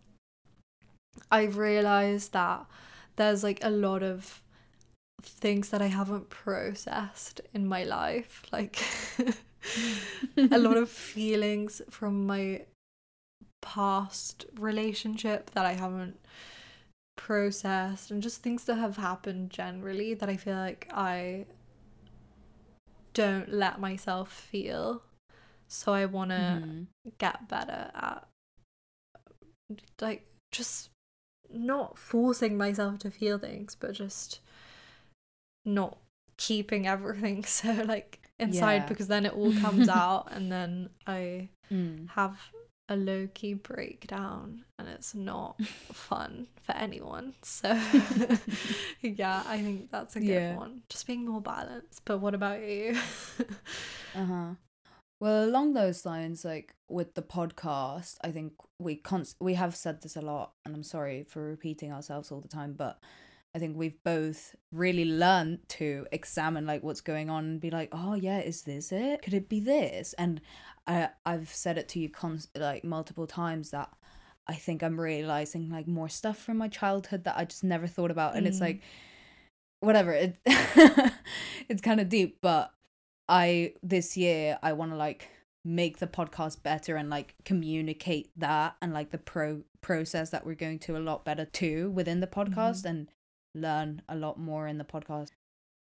I've 1.31 1.59
realized 1.59 2.33
that 2.33 2.65
there's 3.17 3.43
like 3.45 3.59
a 3.63 3.69
lot 3.71 4.03
of 4.03 4.41
things 5.23 5.69
that 5.71 5.83
I 5.83 5.89
haven't 5.89 6.31
processed 6.31 7.41
in 7.53 7.67
my 7.67 7.85
life, 7.85 8.43
like 8.53 8.83
a 10.51 10.59
lot 10.59 10.77
of 10.77 10.89
feelings 10.89 11.83
from 11.91 12.27
my 12.27 12.65
past 13.61 14.47
relationship 14.59 15.51
that 15.51 15.67
I 15.67 15.73
haven't 15.73 16.19
processed 17.17 18.11
and 18.11 18.23
just 18.23 18.43
things 18.43 18.65
that 18.65 18.77
have 18.77 18.97
happened 18.97 19.51
generally 19.51 20.15
that 20.15 20.29
I 20.29 20.37
feel 20.37 20.57
like 20.57 20.89
I 20.93 21.47
don't 23.15 23.49
let 23.53 23.81
myself 23.81 24.33
feel. 24.33 25.03
So 25.67 25.93
I 25.93 26.07
want 26.07 26.31
to 26.31 26.63
Mhm. 26.63 26.87
get 27.19 27.49
better 27.49 27.91
at 27.95 28.27
like 30.01 30.27
just 30.53 30.91
not 31.51 31.99
forcing 31.99 32.57
myself 32.57 32.99
to 32.99 33.11
feel 33.11 33.39
things 33.39 33.75
but 33.75 33.93
just 33.93 34.41
not 35.65 35.99
keeping 36.37 36.87
everything 36.87 37.45
so 37.47 37.73
like 37.87 38.18
inside 38.39 38.75
Yeah. 38.83 38.87
because 38.87 39.09
then 39.09 39.27
it 39.27 39.33
all 39.35 39.53
comes 39.55 39.89
out 40.03 40.29
and 40.33 40.51
then 40.53 40.91
I 41.07 41.49
Mm. 41.71 42.09
have 42.11 42.39
a 42.89 42.97
low 42.97 43.29
key 43.35 43.53
breakdown 43.53 44.65
and 44.79 44.89
it's 44.89 45.15
not 45.15 45.61
fun 45.93 46.47
for 46.63 46.73
anyone. 46.73 47.35
So 47.43 47.69
yeah, 49.03 49.43
I 49.47 49.61
think 49.61 49.91
that's 49.91 50.17
a 50.17 50.21
good 50.21 50.29
Yeah. 50.29 50.57
one. 50.57 50.83
Just 50.89 51.07
being 51.07 51.27
more 51.27 51.43
balanced. 51.43 52.03
But 52.05 52.19
what 52.19 52.35
about 52.35 52.61
you? 52.63 52.97
Uh-huh. 54.15 54.55
Well, 55.21 55.45
along 55.45 55.75
those 55.75 56.07
lines, 56.07 56.45
like 56.45 56.73
with 56.89 57.15
the 57.15 57.23
podcast, 57.23 58.17
I 58.23 58.31
think 58.31 58.53
we 58.81 58.97
const- 58.97 59.37
we 59.41 59.55
have 59.55 59.75
said 59.75 60.01
this 60.03 60.17
a 60.17 60.21
lot, 60.23 60.53
and 60.65 60.75
I'm 60.75 60.85
sorry 60.85 61.25
for 61.25 61.43
repeating 61.43 61.93
ourselves 61.93 62.31
all 62.31 62.41
the 62.41 62.49
time, 62.49 62.75
but 62.75 63.01
I 63.59 63.61
think 63.61 63.77
we've 63.77 64.01
both 64.05 64.55
really 64.71 65.05
learned 65.05 65.69
to 65.71 66.07
examine 66.13 66.65
like 66.65 66.85
what's 66.85 67.01
going 67.01 67.29
on 67.29 67.45
and 67.45 67.61
be 67.61 67.71
like, 67.73 67.89
oh 67.91 68.15
yeah, 68.15 68.39
is 68.39 68.63
this 68.63 68.93
it? 68.93 69.21
Could 69.23 69.35
it 69.35 69.49
be 69.49 69.59
this? 69.59 70.13
And 70.17 70.41
I 70.87 71.09
I've 71.27 71.49
said 71.49 71.77
it 71.77 71.89
to 71.89 71.99
you 71.99 72.09
const- 72.09 72.57
like 72.57 72.85
multiple 72.85 73.27
times 73.27 73.71
that 73.71 73.91
I 74.47 74.55
think 74.55 74.85
I'm 74.85 75.01
realizing 75.01 75.71
like 75.71 75.89
more 75.89 76.09
stuff 76.09 76.39
from 76.39 76.57
my 76.57 76.69
childhood 76.69 77.25
that 77.25 77.37
I 77.37 77.47
just 77.47 77.65
never 77.65 77.89
thought 77.89 78.13
about, 78.13 78.37
and 78.37 78.47
it's 78.47 78.59
Mm. 78.59 78.69
like 78.69 78.81
whatever 79.81 80.13
it 80.13 80.37
it's 81.69 81.81
kind 81.83 82.01
of 82.01 82.09
deep 82.09 82.39
but 82.41 82.73
i 83.29 83.73
this 83.81 84.17
year 84.17 84.59
i 84.63 84.73
want 84.73 84.91
to 84.91 84.97
like 84.97 85.29
make 85.65 85.99
the 85.99 86.07
podcast 86.07 86.63
better 86.65 86.97
and 86.97 87.11
like 87.11 87.35
communicate 87.45 88.31
that 88.37 88.75
and 88.83 88.93
like 88.93 89.11
the 89.11 89.19
pro 89.19 89.63
process 89.81 90.31
that 90.31 90.45
we're 90.47 90.55
going 90.55 90.79
to 90.81 90.97
a 90.97 90.99
lot 90.99 91.25
better 91.25 91.45
too 91.45 91.91
within 91.91 92.19
the 92.21 92.27
podcast 92.27 92.85
and 92.85 93.09
learn 93.55 94.03
a 94.09 94.17
lot 94.17 94.39
more 94.39 94.67
in 94.67 94.79
the 94.79 94.85
podcast. 94.85 95.31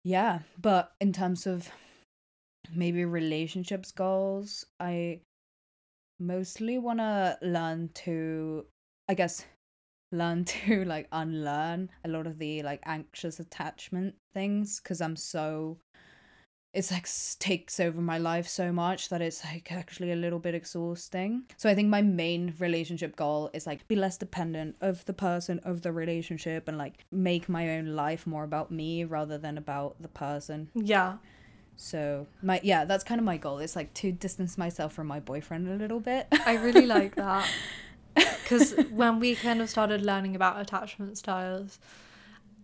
Yeah 0.05 0.41
but 0.61 0.93
in 1.01 1.13
terms 1.13 1.47
of 1.47 1.71
maybe 2.75 3.05
relationships 3.05 3.93
goals 3.93 4.65
i 4.81 5.21
mostly 6.19 6.79
want 6.79 6.99
to 6.99 7.39
learn 7.43 7.91
to 7.95 8.65
i 9.09 9.15
guess 9.15 9.45
learn 10.13 10.45
to 10.55 10.85
like 10.85 11.09
unlearn 11.13 11.91
a 12.05 12.09
lot 12.09 12.27
of 12.27 12.39
the 12.39 12.63
like 12.63 12.81
anxious 12.87 13.41
attachment 13.41 14.15
things 14.35 14.81
because 14.81 15.01
i'm 15.01 15.17
so 15.17 15.79
it's 16.77 16.93
like 16.93 17.09
takes 17.39 17.81
over 17.81 18.01
my 18.01 18.19
life 18.19 18.47
so 18.47 18.71
much 18.71 19.09
that 19.09 19.21
it's 19.21 19.45
like 19.45 19.73
actually 19.73 20.13
a 20.13 20.17
little 20.17 20.39
bit 20.39 20.55
exhausting 20.55 21.43
so 21.57 21.69
i 21.69 21.75
think 21.75 21.89
my 21.89 22.03
main 22.03 22.55
relationship 22.59 23.17
goal 23.17 23.51
is 23.53 23.67
like 23.67 23.87
be 23.89 23.97
less 23.97 24.17
dependent 24.17 24.77
of 24.81 25.05
the 25.07 25.13
person 25.13 25.59
of 25.65 25.83
the 25.83 25.91
relationship 25.91 26.69
and 26.69 26.79
like 26.79 27.05
make 27.11 27.49
my 27.49 27.77
own 27.77 27.87
life 27.97 28.27
more 28.27 28.45
about 28.45 28.71
me 28.71 29.03
rather 29.05 29.37
than 29.37 29.59
about 29.59 29.97
the 30.01 30.09
person 30.09 30.69
yeah. 30.75 31.17
so 31.75 32.27
my 32.43 32.61
yeah 32.63 32.85
that's 32.85 33.03
kind 33.03 33.19
of 33.19 33.25
my 33.25 33.37
goal 33.37 33.59
it's 33.59 33.75
like 33.75 33.93
to 33.95 34.13
distance 34.13 34.57
myself 34.57 34.93
from 34.93 35.07
my 35.07 35.19
boyfriend 35.19 35.69
a 35.69 35.75
little 35.75 36.01
bit 36.01 36.29
I 36.47 36.55
really 36.57 36.87
like 36.87 37.15
that. 37.17 37.49
Because 38.15 38.73
when 38.91 39.21
we 39.21 39.35
kind 39.35 39.61
of 39.61 39.69
started 39.69 40.03
learning 40.03 40.37
about 40.37 40.61
attachment 40.61 41.19
styles, 41.19 41.79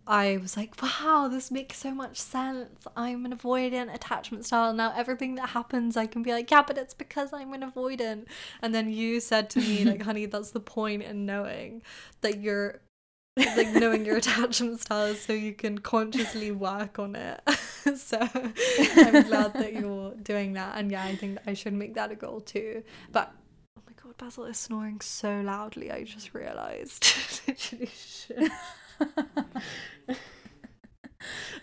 I 0.06 0.38
was 0.38 0.56
like, 0.56 0.74
wow, 0.82 1.28
this 1.30 1.50
makes 1.50 1.78
so 1.78 1.92
much 1.92 2.18
sense. 2.18 2.86
I'm 2.96 3.24
an 3.24 3.36
avoidant 3.36 3.94
attachment 3.94 4.44
style. 4.44 4.72
Now, 4.72 4.92
everything 4.96 5.36
that 5.36 5.50
happens, 5.50 5.96
I 5.96 6.06
can 6.06 6.22
be 6.22 6.32
like, 6.32 6.50
yeah, 6.50 6.62
but 6.66 6.76
it's 6.76 6.94
because 6.94 7.32
I'm 7.32 7.52
an 7.52 7.62
avoidant. 7.62 8.26
And 8.60 8.74
then 8.74 8.90
you 8.90 9.20
said 9.20 9.48
to 9.50 9.60
me, 9.60 9.84
like, 9.84 10.02
honey, 10.08 10.26
that's 10.26 10.50
the 10.50 10.60
point 10.60 11.02
in 11.02 11.24
knowing 11.24 11.82
that 12.20 12.40
you're. 12.40 12.80
like 13.56 13.68
knowing 13.72 14.04
your 14.04 14.16
attachment 14.18 14.78
styles 14.78 15.18
so 15.18 15.32
you 15.32 15.54
can 15.54 15.78
consciously 15.78 16.50
work 16.50 16.98
on 16.98 17.16
it 17.16 17.40
so 17.96 18.18
i'm 18.20 19.22
glad 19.22 19.54
that 19.54 19.72
you're 19.72 20.12
doing 20.16 20.52
that 20.52 20.76
and 20.76 20.90
yeah 20.90 21.02
i 21.02 21.16
think 21.16 21.38
i 21.46 21.54
should 21.54 21.72
make 21.72 21.94
that 21.94 22.12
a 22.12 22.14
goal 22.14 22.42
too 22.42 22.82
but 23.10 23.32
oh 23.78 23.82
my 23.86 23.94
god 24.02 24.14
basil 24.18 24.44
is 24.44 24.58
snoring 24.58 25.00
so 25.00 25.40
loudly 25.40 25.90
i 25.90 26.04
just 26.04 26.34
realized 26.34 27.06
Literally 27.48 27.88
shit. 27.96 28.52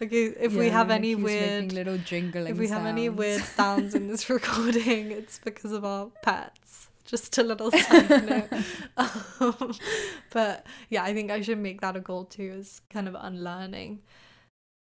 okay 0.02 0.25
if 0.39 0.54
we 0.54 0.69
have 0.69 0.89
any 0.89 1.15
weird 1.15 1.73
little 1.73 1.97
jingling 1.97 2.52
if 2.52 2.58
we 2.58 2.67
have 2.69 2.86
any 2.86 3.10
weird 3.10 3.41
sounds 3.43 3.93
in 3.95 4.08
this 4.08 4.30
recording 4.30 5.12
it's 5.12 5.39
because 5.39 5.71
of 5.71 5.84
our 5.86 6.08
pets. 6.23 6.88
Just 7.06 7.36
a 7.39 7.43
little 7.43 7.71
side 7.71 8.28
note. 8.28 8.47
Um, 8.95 9.73
but 10.32 10.65
yeah 10.89 11.04
i 11.04 11.13
think 11.13 11.32
i 11.32 11.41
should 11.41 11.58
make 11.58 11.82
that 11.82 11.95
a 11.95 11.99
goal 11.99 12.25
too 12.25 12.54
is 12.60 12.82
kind 12.89 13.08
of 13.08 13.15
unlearning 13.19 13.99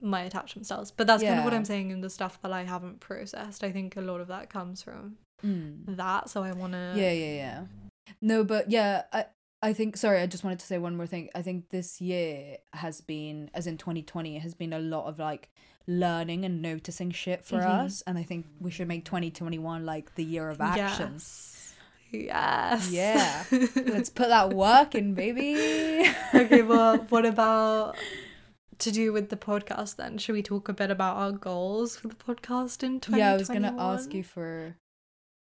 my 0.04 0.22
attachment 0.24 0.66
styles. 0.66 0.90
But 0.92 1.06
that's 1.08 1.24
kind 1.24 1.40
of 1.40 1.46
what 1.46 1.54
i'm 1.54 1.66
saying 1.66 1.92
in 1.92 2.02
the 2.02 2.10
stuff 2.10 2.42
that 2.42 2.52
i 2.52 2.64
haven't 2.64 3.00
processed. 3.00 3.64
I 3.64 3.72
think 3.72 3.96
a 3.98 4.02
lot 4.02 4.20
of 4.22 4.28
that 4.28 4.50
comes 4.50 4.82
from 4.84 5.18
Mm. 5.44 5.98
that 5.98 6.30
so 6.30 6.44
i 6.44 6.52
want 6.52 6.74
to 6.74 6.94
Yeah, 6.96 7.12
yeah, 7.12 7.34
yeah. 7.34 7.64
No, 8.22 8.44
but 8.44 8.70
yeah, 8.70 9.04
I 9.12 9.26
I 9.64 9.74
think 9.74 9.96
sorry, 9.98 10.22
I 10.22 10.26
just 10.26 10.44
wanted 10.44 10.60
to 10.60 10.66
say 10.66 10.78
one 10.80 10.96
more 10.98 11.06
thing. 11.06 11.30
I 11.36 11.42
think 11.42 11.70
this 11.70 12.02
year 12.02 12.58
has 12.74 13.02
been 13.02 13.50
as 13.54 13.68
in 13.68 13.78
2020 13.78 14.40
has 14.40 14.54
been 14.56 14.74
a 14.74 14.80
lot 14.80 15.06
of 15.06 15.20
like 15.20 15.50
learning 15.88 16.46
and 16.46 16.62
noticing 16.62 17.12
shit 17.12 17.44
for 17.46 17.60
Mhm. 17.60 17.86
us 17.86 18.02
and 18.08 18.18
I 18.18 18.24
think 18.24 18.46
we 18.60 18.72
should 18.72 18.88
make 18.88 19.04
2021 19.06 19.86
like 19.86 20.16
the 20.16 20.24
year 20.24 20.50
of 20.50 20.62
action. 20.62 21.14
yes 21.14 21.74
yes 22.12 22.92
Yeah. 22.92 23.44
Let's 23.86 24.10
put 24.10 24.30
that 24.30 24.54
work 24.54 24.96
in, 24.96 25.14
baby. 25.14 26.06
okay 26.34 26.62
well 26.62 26.98
what 27.10 27.26
about 27.26 27.96
to 28.80 28.92
do 28.92 29.14
with 29.14 29.30
the 29.30 29.38
podcast 29.38 29.96
then 29.98 30.18
should 30.18 30.34
we 30.34 30.42
talk 30.44 30.68
a 30.70 30.74
bit 30.74 30.90
about 30.90 31.16
our 31.18 31.32
goals 31.32 31.98
for 31.98 32.08
the 32.08 32.16
podcast 32.16 32.82
in 32.84 33.00
2021 33.00 33.20
Yeah, 33.20 33.34
I 33.34 33.38
was 33.38 33.48
going 33.48 33.62
to 33.62 33.76
ask 33.80 34.14
you 34.14 34.24
for 34.24 34.76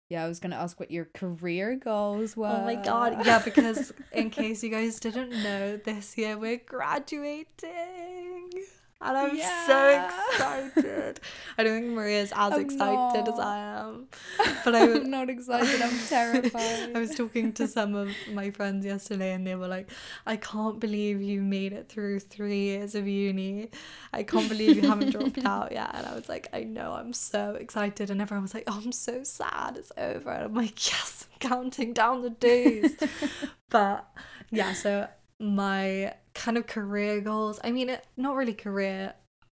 Yeah, 0.09 0.23
I 0.23 0.27
was 0.27 0.39
going 0.39 0.51
to 0.51 0.57
ask 0.57 0.79
what 0.79 0.91
your 0.91 1.05
career 1.05 1.75
goals 1.75 2.37
were. 2.37 2.47
Oh 2.47 2.63
my 2.63 2.75
god, 2.75 3.25
yeah, 3.25 3.39
because 3.39 3.91
in 4.11 4.29
case 4.29 4.63
you 4.63 4.69
guys 4.69 4.99
didn't 4.99 5.31
know, 5.31 5.77
this 5.77 6.15
year 6.17 6.37
we're 6.37 6.61
graduating. 6.63 8.14
And 9.01 9.17
I'm 9.17 9.37
so 9.67 10.07
excited. 10.07 11.19
I 11.57 11.63
don't 11.63 11.81
think 11.81 11.93
Maria's 11.93 12.31
as 12.33 12.53
I'm 12.53 12.61
excited 12.61 13.27
as. 13.27 13.39
I 13.39 13.57
am. 13.57 14.07
But 14.63 14.73
I 14.73 14.83
I'm 14.95 15.09
not 15.09 15.29
excited. 15.29 15.81
I'm 15.81 15.99
terrified. 16.07 16.95
I 16.95 16.99
was 16.99 17.13
talking 17.13 17.51
to 17.53 17.67
some 17.67 17.93
of 17.93 18.09
my 18.31 18.51
friends 18.51 18.85
yesterday 18.85 19.33
and 19.33 19.45
they 19.45 19.55
were 19.55 19.67
like, 19.67 19.91
I 20.25 20.37
can't 20.37 20.79
believe 20.79 21.21
you 21.21 21.41
made 21.41 21.73
it 21.73 21.89
through 21.89 22.21
three 22.21 22.63
years 22.63 22.95
of 22.95 23.05
uni. 23.05 23.69
I 24.13 24.23
can't 24.23 24.47
believe 24.47 24.77
you 24.77 24.87
haven't 24.87 25.11
dropped 25.11 25.45
out 25.45 25.73
yet. 25.73 25.91
And 25.93 26.07
I 26.07 26.15
was 26.15 26.29
like, 26.29 26.47
I 26.53 26.63
know, 26.63 26.93
I'm 26.93 27.11
so 27.11 27.55
excited. 27.55 28.09
And 28.09 28.21
everyone 28.21 28.43
was 28.43 28.53
like, 28.53 28.63
oh, 28.67 28.81
I'm 28.83 28.93
so 28.93 29.23
sad 29.23 29.75
it's 29.77 29.91
over. 29.97 30.29
And 30.29 30.45
I'm 30.45 30.53
like, 30.53 30.87
yes, 30.87 31.27
I'm 31.31 31.39
counting 31.49 31.91
down 31.91 32.21
the 32.21 32.29
days. 32.29 32.95
but 33.69 34.09
yeah, 34.51 34.71
so 34.71 35.07
my 35.37 36.13
kind 36.35 36.57
of 36.57 36.67
career 36.67 37.21
goals, 37.21 37.59
I 37.63 37.71
mean, 37.71 37.89
it, 37.89 38.05
not 38.15 38.35
really 38.35 38.53
career. 38.53 39.13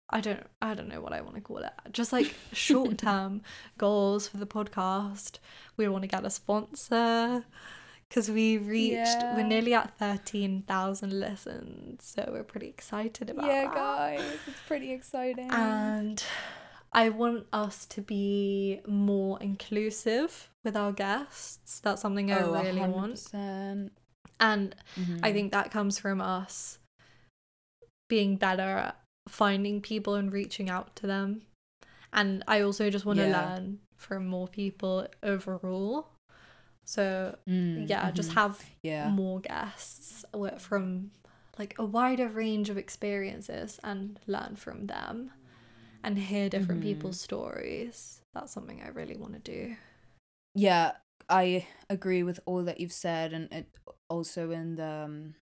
I 0.09 0.19
don't 0.19 0.45
I 0.61 0.73
don't 0.73 0.89
know 0.89 0.99
what 0.99 1.13
I 1.13 1.21
want 1.21 1.35
to 1.35 1.41
call 1.41 1.59
it. 1.59 1.71
Just 1.93 2.11
like 2.11 2.33
short 2.51 2.97
term 2.97 3.43
goals 3.77 4.27
for 4.27 4.37
the 4.37 4.45
podcast. 4.45 5.39
We 5.77 5.87
want 5.87 6.01
to 6.03 6.07
get 6.07 6.25
a 6.25 6.29
sponsor 6.29 7.45
because 8.09 8.29
we 8.29 8.57
reached 8.57 9.21
Yeah. 9.21 9.37
we're 9.37 9.47
nearly 9.47 9.73
at 9.73 9.97
thirteen 9.97 10.63
thousand 10.63 11.17
listens, 11.17 12.03
so 12.03 12.29
we're 12.29 12.43
pretty 12.43 12.67
excited 12.67 13.29
about 13.29 13.45
yeah, 13.45 13.67
that. 13.67 13.73
guys, 13.73 14.37
it's 14.47 14.59
pretty 14.67 14.91
exciting. 14.91 15.49
And 15.49 16.21
I 16.91 17.07
want 17.07 17.47
us 17.53 17.85
to 17.85 18.01
be 18.01 18.81
more 18.85 19.41
inclusive 19.41 20.49
with 20.65 20.75
our 20.75 20.91
guests. 20.91 21.79
That's 21.79 22.01
something 22.01 22.31
I 22.31 22.41
oh, 22.41 22.51
really 22.51 22.81
want. 22.81 23.29
100%. 24.41 24.75
And 24.75 24.75
Mhm. 24.97 25.19
I 25.23 25.31
think 25.33 25.51
that 25.51 25.71
comes 25.71 25.99
from 25.99 26.21
us 26.21 26.79
being 28.09 28.35
better 28.35 28.61
at 28.77 28.99
finding 29.27 29.81
people 29.81 30.15
and 30.15 30.31
reaching 30.33 30.69
out 30.69 30.95
to 30.97 31.07
them. 31.07 31.43
And 32.13 32.43
I 32.47 32.61
also 32.61 32.89
just 32.89 33.05
want 33.05 33.19
to 33.19 33.25
Yeah. 33.25 33.31
learn 33.31 33.79
from 33.95 34.27
more 34.27 34.47
people 34.47 35.07
overall. 35.23 36.09
So, 36.83 37.37
Mm, 37.47 37.89
yeah, 37.89 38.11
just 38.11 38.31
mhm. 38.31 38.35
have 38.35 38.63
yeah, 38.83 39.09
more 39.11 39.39
guests 39.39 40.25
from 40.59 41.11
like 41.57 41.75
a 41.77 41.85
wider 41.85 42.27
range 42.27 42.69
of 42.69 42.77
experiences 42.77 43.79
and 43.83 44.19
learn 44.27 44.55
from 44.55 44.87
them 44.87 45.31
and 46.03 46.17
hear 46.17 46.49
different 46.49 46.81
Mhm. 46.81 46.85
people's 46.85 47.19
stories. 47.19 48.21
That's 48.33 48.51
something 48.51 48.81
I 48.81 48.89
really 48.89 49.15
want 49.17 49.33
to 49.33 49.39
do. 49.39 49.75
yeah. 50.55 50.93
I 51.29 51.65
agree 51.89 52.23
with 52.23 52.41
all 52.45 52.63
that 52.65 52.81
you've 52.81 52.91
said, 52.91 53.31
and 53.31 53.47
it 53.53 53.67
also 54.15 54.51
in 54.51 54.75
the 54.75 54.93
um, 55.07 55.35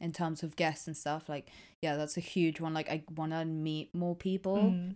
in 0.00 0.12
terms 0.12 0.42
of 0.42 0.56
guests 0.56 0.86
and 0.86 0.96
stuff. 0.96 1.28
Like, 1.28 1.46
yeah, 1.82 1.96
that's 1.96 2.16
a 2.16 2.20
huge 2.34 2.60
one. 2.60 2.74
Like, 2.74 2.90
I 2.90 3.02
want 3.16 3.32
to 3.32 3.44
meet 3.44 3.94
more 3.94 4.16
people 4.16 4.56
Mm. 4.56 4.94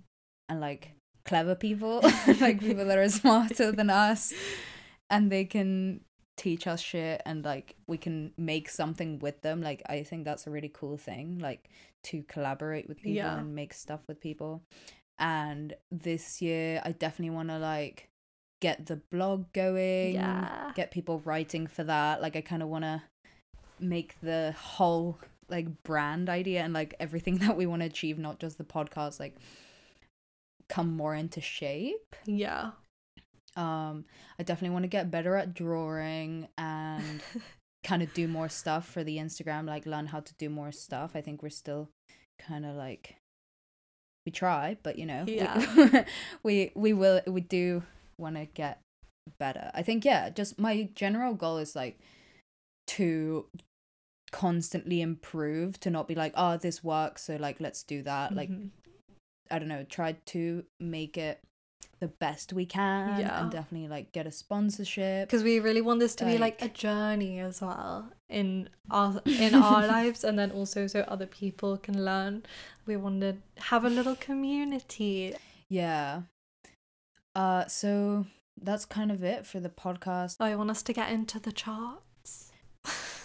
and 0.48 0.60
like 0.60 0.92
clever 1.24 1.54
people, 1.54 2.00
like 2.40 2.60
people 2.60 2.84
that 2.86 2.98
are 2.98 3.08
smarter 3.22 3.72
than 3.72 3.90
us, 3.90 4.32
and 5.10 5.30
they 5.32 5.44
can 5.44 6.00
teach 6.36 6.68
us 6.68 6.80
shit 6.80 7.20
and 7.26 7.44
like 7.44 7.74
we 7.88 7.98
can 7.98 8.32
make 8.38 8.68
something 8.68 9.18
with 9.18 9.42
them 9.42 9.60
like 9.60 9.82
i 9.88 10.04
think 10.04 10.24
that's 10.24 10.46
a 10.46 10.50
really 10.50 10.70
cool 10.72 10.96
thing 10.96 11.36
like 11.40 11.68
to 12.04 12.22
collaborate 12.28 12.86
with 12.88 12.98
people 12.98 13.16
Yeah. 13.16 13.38
and 13.40 13.56
make 13.56 13.74
stuff 13.74 13.98
with 14.06 14.20
people 14.20 14.62
and 15.18 15.74
this 15.90 16.40
year 16.40 16.80
i 16.84 16.92
definitely 16.92 17.34
want 17.34 17.48
to 17.48 17.58
like 17.58 18.06
get 18.60 18.86
the 18.86 18.96
blog 19.12 19.44
going 19.52 20.14
Yeah. 20.14 20.72
get 20.74 20.90
people 20.90 21.20
writing 21.24 21.66
for 21.66 21.84
that 21.84 22.20
like 22.20 22.34
i 22.36 22.40
kind 22.40 22.62
of 22.62 22.68
want 22.68 22.84
to 22.84 23.02
make 23.80 24.16
the 24.22 24.52
whole 24.58 25.18
like 25.48 25.82
brand 25.84 26.28
idea 26.28 26.62
and 26.62 26.72
like 26.74 26.94
everything 26.98 27.38
that 27.44 27.56
we 27.56 27.66
want 27.66 27.82
to 27.82 27.86
achieve 27.86 28.18
not 28.18 28.38
just 28.40 28.58
the 28.58 28.64
podcast 28.64 29.20
like 29.20 29.36
come 30.68 30.96
more 30.96 31.14
into 31.14 31.40
shape 31.40 32.14
Yeah. 32.26 32.72
um 33.56 34.04
i 34.38 34.42
definitely 34.42 34.70
want 34.74 34.82
to 34.84 34.88
get 34.88 35.10
better 35.10 35.36
at 35.36 35.54
drawing 35.54 36.48
and 36.58 37.20
kind 37.84 38.02
of 38.02 38.12
do 38.12 38.26
more 38.28 38.48
stuff 38.48 38.86
for 38.88 39.02
the 39.04 39.16
instagram 39.18 39.66
like 39.66 39.86
learn 39.86 40.06
how 40.08 40.20
to 40.20 40.34
do 40.34 40.50
more 40.50 40.72
stuff 40.72 41.12
i 41.14 41.20
think 41.20 41.42
we're 41.42 41.48
still 41.48 41.88
kind 42.38 42.66
of 42.66 42.74
like 42.76 43.16
we 44.26 44.32
try 44.32 44.76
but 44.82 44.98
you 44.98 45.06
know 45.06 45.24
we- 45.26 45.36
Yeah. 45.36 46.04
we 46.42 46.72
we 46.74 46.92
will 46.92 47.20
we 47.26 47.40
do 47.40 47.82
want 48.18 48.36
to 48.36 48.44
get 48.46 48.80
better 49.38 49.70
i 49.74 49.82
think 49.82 50.04
yeah 50.04 50.30
just 50.30 50.58
my 50.58 50.88
general 50.94 51.34
goal 51.34 51.58
is 51.58 51.76
like 51.76 51.98
to 52.86 53.46
constantly 54.30 55.00
improve 55.00 55.78
to 55.80 55.90
not 55.90 56.06
be 56.08 56.14
like 56.14 56.32
oh 56.36 56.56
this 56.56 56.84
works 56.84 57.22
so 57.24 57.36
like 57.36 57.60
let's 57.60 57.82
do 57.82 58.02
that 58.02 58.34
like 58.34 58.50
Mhm. 58.50 58.70
I 59.50 59.58
don't 59.58 59.68
know, 59.68 59.82
try 59.84 60.12
to 60.26 60.64
make 60.78 61.16
it 61.16 61.40
the 62.00 62.08
best 62.08 62.52
we 62.52 62.66
can 62.66 63.18
Yeah. 63.20 63.40
and 63.42 63.50
definitely 63.50 63.88
like 63.88 64.12
get 64.12 64.26
a 64.26 64.30
sponsorship. 64.30 65.26
because 65.26 65.42
we 65.42 65.58
really 65.58 65.80
want 65.80 66.00
this 66.00 66.14
to 66.16 66.26
be 66.26 66.36
like 66.36 66.60
a 66.60 66.68
journey 66.68 67.40
as 67.40 67.62
well 67.62 68.12
in 68.28 68.68
our 68.90 69.22
in 69.24 69.54
our 69.64 69.86
lives 69.86 70.24
and 70.24 70.38
then 70.38 70.50
also 70.50 70.86
so 70.86 71.00
other 71.08 71.24
people 71.26 71.78
can 71.78 72.04
learn 72.04 72.42
we 72.84 72.94
want 72.96 73.22
to 73.22 73.36
have 73.56 73.86
a 73.86 73.90
little 73.90 74.16
community 74.16 75.34
Yeah. 75.70 76.22
Uh 77.34 77.66
so 77.66 78.26
that's 78.60 78.84
kind 78.84 79.10
of 79.12 79.22
it 79.22 79.46
for 79.46 79.60
the 79.60 79.68
podcast. 79.68 80.36
i 80.40 80.54
want 80.56 80.70
us 80.70 80.82
to 80.82 80.92
get 80.92 81.10
into 81.10 81.38
the 81.38 81.52
charts? 81.52 82.52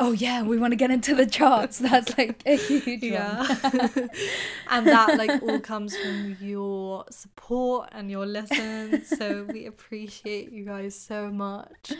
Oh 0.00 0.12
yeah, 0.12 0.42
we 0.42 0.58
want 0.58 0.72
to 0.72 0.76
get 0.76 0.90
into 0.90 1.14
the 1.14 1.26
charts. 1.26 1.78
That's 1.78 2.16
like 2.16 2.42
a 2.46 2.56
huge 2.56 3.02
yeah. 3.02 3.46
one. 3.46 4.10
and 4.70 4.86
that 4.86 5.18
like 5.18 5.42
all 5.42 5.60
comes 5.60 5.96
from 5.96 6.36
your 6.40 7.04
support 7.10 7.90
and 7.92 8.10
your 8.10 8.24
listens 8.26 9.08
so 9.08 9.46
we 9.52 9.66
appreciate 9.66 10.50
you 10.50 10.64
guys 10.64 10.98
so 10.98 11.30
much. 11.30 11.92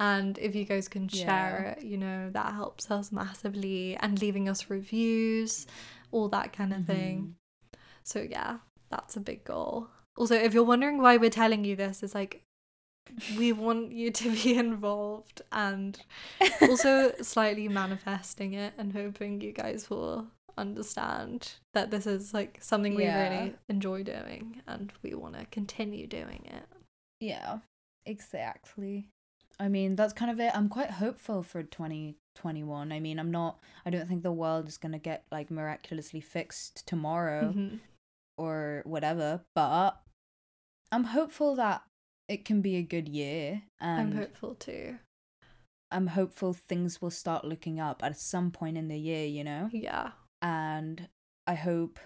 And 0.00 0.38
if 0.38 0.54
you 0.54 0.64
guys 0.64 0.88
can 0.88 1.08
share 1.08 1.76
it 1.76 1.84
you 1.84 1.98
know 1.98 2.30
that 2.30 2.54
helps 2.54 2.90
us 2.90 3.12
massively 3.12 3.96
and 4.00 4.20
leaving 4.20 4.48
us 4.48 4.70
reviews 4.70 5.66
all 6.10 6.28
that 6.30 6.52
kind 6.52 6.72
of 6.72 6.86
thing. 6.86 7.36
So 8.04 8.20
yeah 8.20 8.58
that's 8.90 9.16
a 9.16 9.20
big 9.20 9.44
goal 9.44 9.88
also 10.18 10.34
if 10.34 10.52
you're 10.52 10.64
wondering 10.64 10.98
why 11.00 11.16
we're 11.16 11.30
telling 11.30 11.64
you 11.64 11.74
this 11.76 12.02
it's 12.02 12.14
like 12.14 12.42
we 13.38 13.52
want 13.52 13.90
you 13.90 14.10
to 14.10 14.30
be 14.32 14.54
involved 14.66 15.40
and 15.50 16.00
also 16.60 17.12
slightly 17.22 17.66
manifesting 17.68 18.52
it 18.52 18.74
and 18.76 18.92
hoping 18.92 19.40
you 19.40 19.52
guys 19.52 19.88
will 19.88 20.26
understand 20.58 21.52
that 21.72 21.90
this 21.90 22.06
is 22.06 22.34
like 22.34 22.58
something 22.60 22.94
we 22.94 23.04
Yeah. 23.04 23.22
really 23.30 23.54
enjoy 23.68 24.02
doing 24.02 24.60
and 24.66 24.92
we 25.02 25.14
want 25.14 25.38
to 25.38 25.46
continue 25.46 26.06
doing 26.06 26.42
it. 26.44 26.64
Yeah, 27.20 27.58
exactly. 28.04 29.08
I 29.60 29.68
mean, 29.68 29.96
that's 29.96 30.12
kind 30.12 30.30
of 30.30 30.38
it. 30.40 30.52
I'm 30.54 30.68
quite 30.68 30.90
hopeful 30.90 31.42
for 31.42 31.62
2021. 31.62 32.92
I 32.92 33.00
mean, 33.00 33.18
I'm 33.18 33.30
not, 33.30 33.58
I 33.86 33.90
don't 33.90 34.06
think 34.06 34.22
the 34.22 34.32
world 34.32 34.68
is 34.68 34.76
going 34.76 34.92
to 34.92 34.98
get 34.98 35.24
like 35.32 35.50
miraculously 35.50 36.20
fixed 36.20 36.86
tomorrow 36.86 37.52
Mhm. 37.56 37.78
or 38.36 38.82
whatever, 38.84 39.40
but 39.54 40.00
I'm 40.90 41.04
hopeful 41.04 41.56
that 41.56 41.82
it 42.28 42.44
can 42.44 42.60
be 42.60 42.76
a 42.76 42.82
good 42.82 43.08
year. 43.08 43.62
I'm 43.80 44.12
hopeful 44.12 44.54
too. 44.54 44.98
I'm 45.90 46.08
hopeful 46.08 46.52
things 46.52 47.00
will 47.00 47.10
start 47.10 47.44
looking 47.44 47.80
up 47.80 48.02
at 48.04 48.18
some 48.18 48.50
point 48.50 48.76
in 48.76 48.88
the 48.88 48.98
year, 48.98 49.26
you 49.26 49.42
know? 49.42 49.70
Yeah. 49.72 50.10
And 50.42 51.08
I 51.46 51.54
hope 51.54 51.98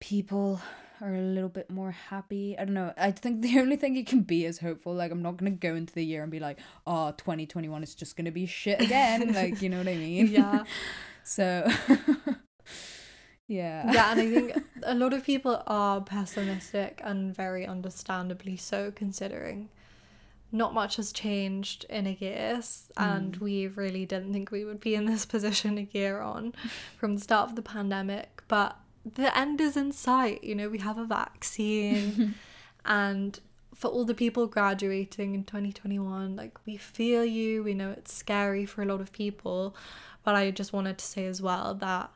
people 0.00 0.60
are 1.02 1.14
a 1.14 1.20
little 1.20 1.50
bit 1.50 1.70
more 1.70 1.90
happy. 1.90 2.56
I 2.58 2.64
don't 2.64 2.74
know. 2.74 2.94
I 2.96 3.10
think 3.10 3.42
the 3.42 3.58
only 3.60 3.76
thing 3.76 3.94
you 3.94 4.04
can 4.04 4.22
be 4.22 4.44
is 4.44 4.58
hopeful. 4.58 4.94
Like, 4.94 5.12
I'm 5.12 5.22
not 5.22 5.36
going 5.36 5.52
to 5.52 5.58
go 5.58 5.74
into 5.74 5.92
the 5.92 6.04
year 6.04 6.22
and 6.22 6.32
be 6.32 6.40
like, 6.40 6.58
oh, 6.86 7.12
2021 7.12 7.82
is 7.82 7.94
just 7.94 8.16
going 8.16 8.24
to 8.24 8.30
be 8.30 8.46
shit 8.46 8.80
again. 8.80 9.32
like, 9.34 9.60
you 9.60 9.68
know 9.68 9.78
what 9.78 9.88
I 9.88 9.96
mean? 9.96 10.28
Yeah. 10.28 10.64
so, 11.24 11.70
yeah. 13.46 13.92
yeah, 13.92 14.10
and 14.12 14.20
I 14.20 14.30
think 14.30 14.64
a 14.82 14.94
lot 14.94 15.12
of 15.12 15.24
people 15.24 15.62
are 15.66 16.00
pessimistic 16.00 17.00
and 17.04 17.34
very 17.34 17.66
understandably 17.66 18.56
so, 18.56 18.90
considering 18.90 19.68
not 20.52 20.72
much 20.72 20.96
has 20.96 21.12
changed 21.12 21.84
in 21.90 22.06
a 22.06 22.12
year, 22.20 22.60
and 22.96 23.34
Mm. 23.36 23.40
we 23.40 23.66
really 23.66 24.06
didn't 24.06 24.32
think 24.32 24.50
we 24.52 24.64
would 24.64 24.80
be 24.80 24.94
in 24.94 25.06
this 25.06 25.26
position 25.34 25.78
a 25.78 25.88
year 25.92 26.20
on 26.20 26.54
from 26.96 27.16
the 27.16 27.20
start 27.20 27.50
of 27.50 27.56
the 27.56 27.62
pandemic. 27.62 28.42
But 28.46 28.76
the 29.04 29.36
end 29.36 29.60
is 29.60 29.76
in 29.76 29.90
sight. 29.92 30.44
You 30.44 30.54
know, 30.54 30.68
we 30.68 30.78
have 30.78 30.96
a 30.96 31.04
vaccine, 31.04 32.36
and 32.84 33.40
for 33.74 33.88
all 33.88 34.04
the 34.04 34.14
people 34.14 34.46
graduating 34.46 35.34
in 35.34 35.42
2021, 35.42 36.36
like 36.36 36.56
we 36.64 36.76
feel 36.76 37.24
you. 37.24 37.64
We 37.64 37.74
know 37.74 37.90
it's 37.90 38.14
scary 38.14 38.64
for 38.64 38.82
a 38.82 38.86
lot 38.86 39.00
of 39.00 39.10
people, 39.12 39.74
but 40.22 40.36
I 40.36 40.52
just 40.52 40.72
wanted 40.72 40.98
to 40.98 41.04
say 41.04 41.26
as 41.26 41.42
well 41.42 41.74
that 41.74 42.10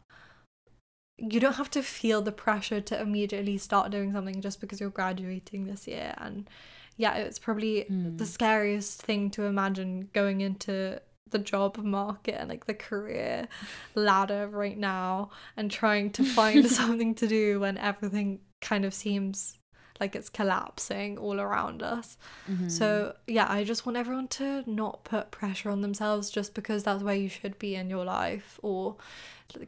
you 1.18 1.40
don't 1.40 1.56
have 1.56 1.70
to 1.70 1.82
feel 1.82 2.22
the 2.22 2.32
pressure 2.32 2.80
to 2.80 3.00
immediately 3.00 3.58
start 3.58 3.90
doing 3.90 4.12
something 4.12 4.40
just 4.40 4.60
because 4.60 4.80
you're 4.80 4.90
graduating 4.90 5.66
this 5.66 5.86
year 5.88 6.14
and 6.18 6.48
yeah 6.96 7.14
it's 7.14 7.38
probably 7.38 7.82
the 7.88 8.24
Mm. 8.24 8.26
scariest 8.26 9.02
thing 9.02 9.30
to 9.30 9.42
imagine 9.44 10.08
going 10.12 10.40
into 10.40 11.00
the 11.30 11.38
job 11.38 11.76
market 11.76 12.36
and 12.38 12.48
like 12.48 12.66
the 12.66 12.74
career 12.74 13.48
ladder 13.94 14.48
right 14.48 14.78
now 14.78 15.30
and 15.56 15.70
trying 15.70 16.10
to 16.12 16.24
find 16.24 16.66
something 16.80 17.14
to 17.16 17.26
do 17.26 17.60
when 17.60 17.76
everything 17.78 18.40
kind 18.60 18.84
of 18.84 18.94
seems 18.94 19.58
like 20.00 20.14
it's 20.16 20.28
collapsing 20.28 21.18
all 21.18 21.38
around 21.40 21.82
us 21.82 22.16
Mhm. 22.48 22.70
so 22.70 23.14
yeah, 23.26 23.46
I 23.50 23.64
just 23.64 23.84
want 23.86 23.96
everyone 23.98 24.28
to 24.28 24.62
not 24.70 25.04
put 25.04 25.30
pressure 25.30 25.70
on 25.70 25.80
themselves 25.82 26.30
just 26.30 26.54
because 26.54 26.82
that's 26.84 27.02
where 27.02 27.14
you 27.14 27.28
should 27.28 27.58
be 27.58 27.74
in 27.74 27.90
your 27.90 28.04
life, 28.04 28.58
or 28.62 28.96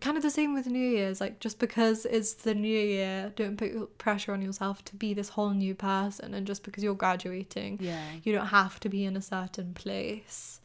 kind 0.01 0.17
of 0.17 0.23
the 0.23 0.31
same 0.31 0.53
with 0.55 0.67
New 0.67 0.89
Year's. 0.97 1.21
Like 1.21 1.41
just 1.41 1.59
because 1.59 2.05
it's 2.07 2.35
the 2.35 2.55
new 2.55 2.79
year, 2.97 3.33
don't 3.35 3.57
put 3.57 3.97
pressure 3.99 4.33
on 4.33 4.43
yourself 4.43 4.85
to 4.87 4.97
be 4.97 5.15
this 5.15 5.31
whole 5.31 5.51
new 5.51 5.75
person. 5.75 6.35
And 6.35 6.47
just 6.47 6.63
because 6.65 6.83
you're 6.85 6.95
graduating, 6.95 7.79
yeah. 7.81 8.05
you 8.23 8.33
don't 8.35 8.49
have 8.49 8.79
to 8.81 8.89
be 8.91 9.05
in 9.07 9.17
a 9.17 9.23
certain 9.23 9.73
place. 9.73 10.61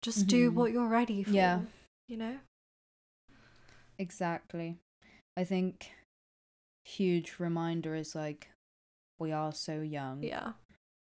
Just 0.00 0.28
do 0.28 0.50
Mhm. 0.50 0.54
what 0.54 0.70
you're 0.72 0.86
ready 0.88 1.24
for. 1.24 1.30
Yeah. 1.30 1.60
You 2.06 2.16
know. 2.18 2.38
Exactly. 3.98 4.78
I 5.36 5.44
think 5.44 5.90
huge 6.88 7.34
reminder 7.38 7.94
is 7.94 8.14
like 8.14 8.50
we 9.18 9.32
are 9.32 9.52
so 9.52 9.80
young. 9.80 10.22
Yeah. 10.22 10.52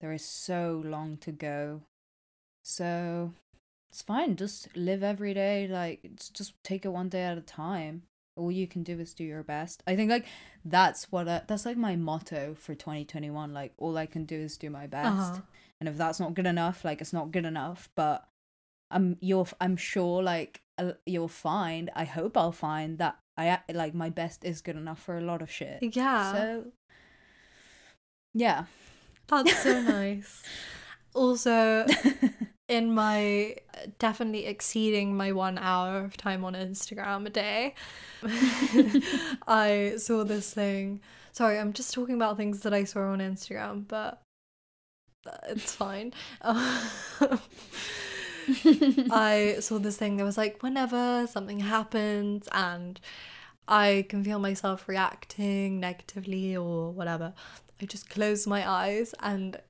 There 0.00 0.12
is 0.12 0.24
so 0.24 0.82
long 0.84 1.16
to 1.18 1.32
go. 1.32 1.82
So 2.62 3.32
it's 3.90 4.02
fine. 4.02 4.36
Just 4.36 4.74
live 4.76 5.02
every 5.02 5.34
day. 5.34 5.68
Like 5.68 6.10
just 6.32 6.54
take 6.62 6.84
it 6.84 6.88
one 6.88 7.08
day 7.08 7.22
at 7.22 7.38
a 7.38 7.42
time. 7.42 8.02
All 8.36 8.50
you 8.50 8.66
can 8.66 8.82
do 8.82 8.98
is 8.98 9.14
do 9.14 9.24
your 9.24 9.42
best. 9.42 9.82
I 9.86 9.94
think 9.94 10.10
like 10.10 10.26
that's 10.64 11.12
what 11.12 11.28
I, 11.28 11.42
that's 11.46 11.66
like 11.66 11.76
my 11.76 11.96
motto 11.96 12.56
for 12.58 12.74
2021. 12.74 13.52
Like 13.52 13.72
all 13.78 13.96
I 13.96 14.06
can 14.06 14.24
do 14.24 14.36
is 14.36 14.56
do 14.56 14.70
my 14.70 14.86
best. 14.86 15.32
Uh-huh. 15.32 15.40
And 15.80 15.88
if 15.88 15.96
that's 15.96 16.18
not 16.18 16.34
good 16.34 16.46
enough, 16.46 16.84
like 16.84 17.00
it's 17.00 17.12
not 17.12 17.30
good 17.30 17.44
enough. 17.44 17.88
But 17.94 18.26
I'm 18.90 19.16
you'll 19.20 19.48
I'm 19.60 19.76
sure 19.76 20.22
like 20.22 20.62
uh, 20.78 20.92
you'll 21.06 21.28
find. 21.28 21.90
I 21.94 22.04
hope 22.04 22.36
I'll 22.36 22.52
find 22.52 22.98
that 22.98 23.18
I 23.36 23.58
like 23.72 23.94
my 23.94 24.10
best 24.10 24.44
is 24.44 24.60
good 24.60 24.76
enough 24.76 25.02
for 25.02 25.18
a 25.18 25.20
lot 25.20 25.42
of 25.42 25.50
shit. 25.50 25.78
Yeah. 25.94 26.32
So 26.32 26.64
yeah. 28.32 28.64
That's 29.28 29.62
so 29.62 29.80
nice. 29.82 30.42
Also, 31.14 31.86
in 32.68 32.92
my 32.92 33.56
definitely 33.98 34.46
exceeding 34.46 35.16
my 35.16 35.32
one 35.32 35.58
hour 35.58 36.04
of 36.04 36.16
time 36.16 36.44
on 36.44 36.54
Instagram 36.54 37.26
a 37.26 37.30
day, 37.30 37.74
I 39.46 39.94
saw 39.96 40.24
this 40.24 40.52
thing. 40.52 41.00
Sorry, 41.32 41.58
I'm 41.58 41.72
just 41.72 41.94
talking 41.94 42.14
about 42.14 42.36
things 42.36 42.60
that 42.60 42.74
I 42.74 42.84
saw 42.84 43.12
on 43.12 43.18
Instagram, 43.18 43.86
but 43.88 44.22
it's 45.48 45.74
fine. 45.74 46.12
I 49.10 49.56
saw 49.60 49.78
this 49.78 49.96
thing 49.96 50.16
that 50.16 50.24
was 50.24 50.38
like, 50.38 50.62
whenever 50.62 51.26
something 51.26 51.60
happens 51.60 52.48
and 52.52 53.00
I 53.66 54.06
can 54.08 54.22
feel 54.24 54.38
myself 54.38 54.88
reacting 54.88 55.80
negatively 55.80 56.56
or 56.56 56.90
whatever, 56.90 57.34
I 57.80 57.86
just 57.86 58.10
close 58.10 58.46
my 58.46 58.68
eyes 58.68 59.14
and 59.20 59.60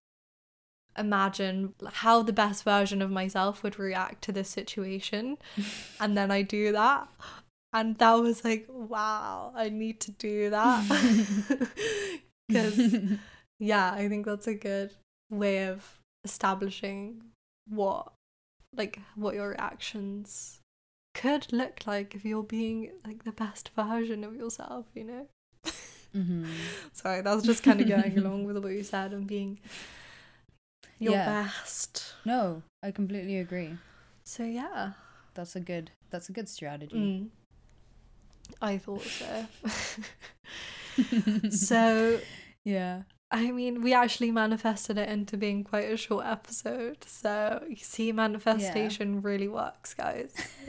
imagine 0.96 1.74
how 1.92 2.22
the 2.22 2.32
best 2.32 2.64
version 2.64 3.02
of 3.02 3.10
myself 3.10 3.62
would 3.62 3.78
react 3.78 4.22
to 4.24 4.32
this 4.32 4.48
situation. 4.48 5.38
and 6.00 6.16
then 6.16 6.30
I 6.30 6.42
do 6.42 6.72
that. 6.72 7.08
And 7.72 7.98
that 7.98 8.12
was 8.14 8.44
like, 8.44 8.66
wow, 8.68 9.52
I 9.56 9.68
need 9.68 10.00
to 10.00 10.12
do 10.12 10.50
that. 10.50 11.68
Because, 12.46 12.78
yeah, 13.58 13.92
I 13.92 14.06
think 14.06 14.26
that's 14.26 14.46
a 14.46 14.54
good 14.54 14.92
way 15.30 15.66
of 15.66 15.98
establishing 16.24 17.22
what, 17.68 18.12
like, 18.76 18.98
what 19.14 19.34
your 19.34 19.48
reactions 19.50 20.60
could 21.14 21.52
look 21.52 21.86
like 21.86 22.14
if 22.14 22.24
you're 22.24 22.42
being 22.42 22.90
like 23.06 23.24
the 23.24 23.32
best 23.32 23.70
version 23.76 24.24
of 24.24 24.34
yourself, 24.34 24.86
you 24.94 25.04
know? 25.04 25.26
hmm 26.12 26.44
Sorry, 26.92 27.20
that 27.22 27.34
was 27.34 27.44
just 27.44 27.62
kind 27.62 27.80
of 27.80 27.88
going 27.88 28.18
along 28.18 28.44
with 28.46 28.58
what 28.58 28.72
you 28.72 28.82
said 28.82 29.12
and 29.12 29.26
being 29.26 29.58
your 31.00 31.14
Yeah. 31.14 31.26
best. 31.26 32.14
No, 32.24 32.62
I 32.82 32.90
completely 32.90 33.38
agree. 33.38 33.76
So 34.24 34.44
yeah, 34.44 34.92
That's 35.34 35.56
a 35.56 35.60
good 35.60 35.90
that's 36.10 36.28
a 36.28 36.32
good 36.32 36.48
strategy. 36.48 36.96
mm, 36.96 37.28
I 38.62 38.78
thought 38.78 39.02
so. 39.06 39.46
so 41.50 42.20
yeah. 42.64 43.02
I 43.34 43.50
mean, 43.50 43.82
we 43.82 43.92
actually 43.92 44.30
manifested 44.30 44.96
it 44.96 45.08
into 45.08 45.36
being 45.36 45.64
quite 45.64 45.90
a 45.90 45.96
short 45.96 46.24
episode. 46.24 46.98
So 47.04 47.64
you 47.68 47.74
see, 47.74 48.12
manifestation 48.12 49.22
really 49.22 49.48
works, 49.48 49.92
guys. 49.92 50.32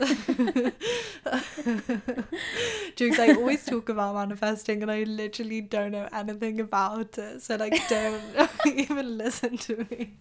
Jokes, 2.96 3.20
I 3.20 3.34
always 3.36 3.64
talk 3.64 3.88
about 3.88 4.16
manifesting 4.16 4.82
and 4.82 4.90
I 4.90 5.04
literally 5.04 5.60
don't 5.60 5.92
know 5.92 6.08
anything 6.12 6.58
about 6.58 7.16
it. 7.18 7.40
So, 7.42 7.54
like, 7.54 7.80
don't 7.88 8.20
even 8.66 9.16
listen 9.16 9.56
to 9.58 9.86
me. 9.88 10.14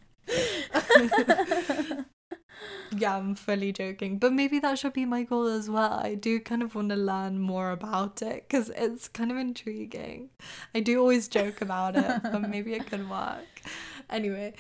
Yeah, 2.97 3.17
I'm 3.17 3.35
fully 3.35 3.71
joking. 3.71 4.17
But 4.17 4.33
maybe 4.33 4.59
that 4.59 4.79
should 4.79 4.93
be 4.93 5.05
my 5.05 5.23
goal 5.23 5.47
as 5.47 5.69
well. 5.69 5.93
I 5.93 6.15
do 6.15 6.39
kind 6.39 6.61
of 6.61 6.75
want 6.75 6.89
to 6.89 6.95
learn 6.95 7.39
more 7.39 7.71
about 7.71 8.21
it 8.21 8.45
because 8.47 8.69
it's 8.75 9.07
kind 9.07 9.31
of 9.31 9.37
intriguing. 9.37 10.29
I 10.73 10.79
do 10.79 10.99
always 10.99 11.27
joke 11.27 11.61
about 11.61 11.95
it, 11.95 12.21
but 12.23 12.41
maybe 12.49 12.73
it 12.73 12.87
could 12.87 13.09
work. 13.09 13.61
Anyway, 14.09 14.53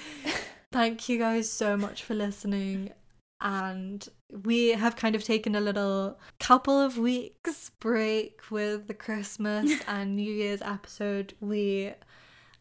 thank 0.71 1.07
you 1.09 1.19
guys 1.19 1.49
so 1.49 1.77
much 1.77 2.03
for 2.03 2.13
listening. 2.13 2.91
And 3.41 4.07
we 4.43 4.69
have 4.69 4.95
kind 4.95 5.15
of 5.15 5.23
taken 5.23 5.55
a 5.55 5.61
little 5.61 6.17
couple 6.39 6.79
of 6.79 6.97
weeks 6.97 7.71
break 7.79 8.49
with 8.49 8.87
the 8.87 8.93
Christmas 8.93 9.81
and 9.87 10.15
New 10.15 10.31
Year's 10.31 10.61
episode. 10.61 11.33
We 11.39 11.93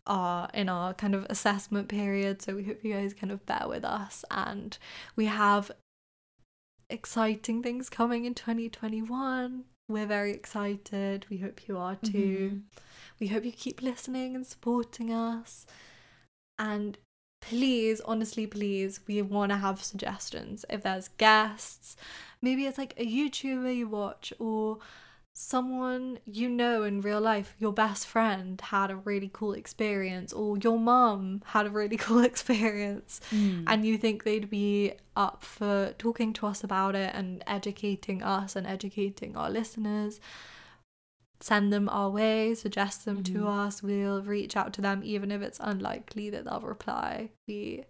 are 0.06 0.48
in 0.52 0.68
our 0.68 0.94
kind 0.94 1.14
of 1.14 1.26
assessment 1.30 1.88
period, 1.88 2.42
so 2.42 2.54
we 2.54 2.64
hope 2.64 2.84
you 2.84 2.92
guys 2.92 3.14
kind 3.14 3.32
of 3.32 3.44
bear 3.46 3.64
with 3.66 3.84
us. 3.84 4.24
And 4.30 4.76
we 5.16 5.26
have 5.26 5.70
exciting 6.90 7.62
things 7.62 7.88
coming 7.88 8.24
in 8.24 8.34
2021. 8.34 9.64
We're 9.88 10.06
very 10.06 10.32
excited. 10.32 11.26
We 11.28 11.38
hope 11.38 11.68
you 11.68 11.76
are 11.76 11.96
too. 11.96 12.50
Mm-hmm. 12.52 12.58
We 13.20 13.28
hope 13.28 13.44
you 13.44 13.52
keep 13.52 13.82
listening 13.82 14.34
and 14.34 14.46
supporting 14.46 15.12
us. 15.12 15.66
And 16.58 16.98
please, 17.42 18.00
honestly, 18.04 18.46
please, 18.46 19.00
we 19.06 19.20
want 19.20 19.50
to 19.52 19.58
have 19.58 19.82
suggestions. 19.84 20.64
If 20.70 20.82
there's 20.82 21.08
guests, 21.08 21.96
maybe 22.40 22.64
it's 22.64 22.78
like 22.78 22.94
a 22.96 23.06
YouTuber 23.06 23.76
you 23.76 23.88
watch 23.88 24.32
or 24.38 24.78
someone 25.36 26.18
you 26.24 26.48
know 26.48 26.84
in 26.84 27.00
real 27.00 27.20
life, 27.20 27.54
your 27.58 27.72
best 27.72 28.06
friend 28.06 28.60
had 28.60 28.90
a 28.90 28.96
really 28.96 29.28
cool 29.32 29.52
experience, 29.52 30.32
or 30.32 30.56
your 30.58 30.78
mum 30.78 31.42
had 31.46 31.66
a 31.66 31.70
really 31.70 31.96
cool 32.06 32.20
experience, 32.24 33.20
Mm. 33.30 33.64
and 33.66 33.84
you 33.84 33.98
think 33.98 34.22
they'd 34.24 34.48
be 34.48 34.92
up 35.16 35.42
for 35.42 35.92
talking 35.98 36.32
to 36.34 36.46
us 36.46 36.62
about 36.64 36.94
it 36.94 37.10
and 37.14 37.42
educating 37.46 38.22
us 38.22 38.54
and 38.56 38.66
educating 38.66 39.36
our 39.36 39.50
listeners. 39.50 40.20
Send 41.40 41.72
them 41.72 41.88
our 41.90 42.08
way, 42.10 42.54
suggest 42.54 43.04
them 43.04 43.22
to 43.24 43.40
Mhm. 43.40 43.66
us. 43.66 43.82
We'll 43.82 44.22
reach 44.22 44.56
out 44.56 44.72
to 44.74 44.80
them, 44.80 45.02
even 45.04 45.30
if 45.30 45.42
it's 45.42 45.58
unlikely 45.60 46.30
that 46.30 46.44
they'll 46.44 46.60
reply. 46.60 47.30
We 47.46 47.84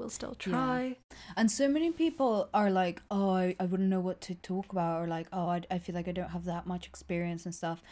will 0.00 0.10
still 0.10 0.36
Yeah. 0.46 0.50
try. 0.52 0.96
And 1.36 1.50
so 1.50 1.68
many 1.68 1.90
people 1.92 2.48
are 2.52 2.70
like, 2.70 3.02
oh, 3.10 3.30
I, 3.34 3.54
I 3.60 3.66
wouldn't 3.66 3.88
know 3.88 4.00
what 4.00 4.20
to 4.22 4.34
talk 4.34 4.72
about, 4.72 5.02
or 5.02 5.06
like, 5.06 5.28
oh, 5.32 5.46
I, 5.48 5.62
I 5.70 5.78
feel 5.78 5.94
like 5.94 6.08
I 6.08 6.12
don't 6.12 6.30
have 6.30 6.44
that 6.46 6.66
much 6.66 6.86
experience 6.86 7.44
and 7.44 7.54
stuff. 7.54 7.82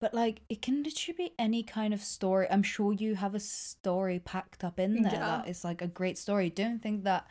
But 0.00 0.14
like, 0.14 0.40
it 0.48 0.60
can 0.62 0.82
literally 0.82 1.16
be 1.28 1.34
any 1.38 1.62
kind 1.62 1.94
of 1.94 2.00
story. 2.02 2.46
I'm 2.50 2.64
sure 2.64 2.92
you 2.92 3.14
have 3.14 3.34
a 3.36 3.40
story 3.40 4.18
packed 4.18 4.64
up 4.64 4.80
in 4.80 5.02
there 5.02 5.12
Yeah. 5.12 5.18
that 5.42 5.48
is 5.48 5.62
like 5.62 5.80
a 5.82 5.86
great 5.86 6.18
story. 6.18 6.50
Don't 6.50 6.82
think 6.82 7.04
that 7.04 7.26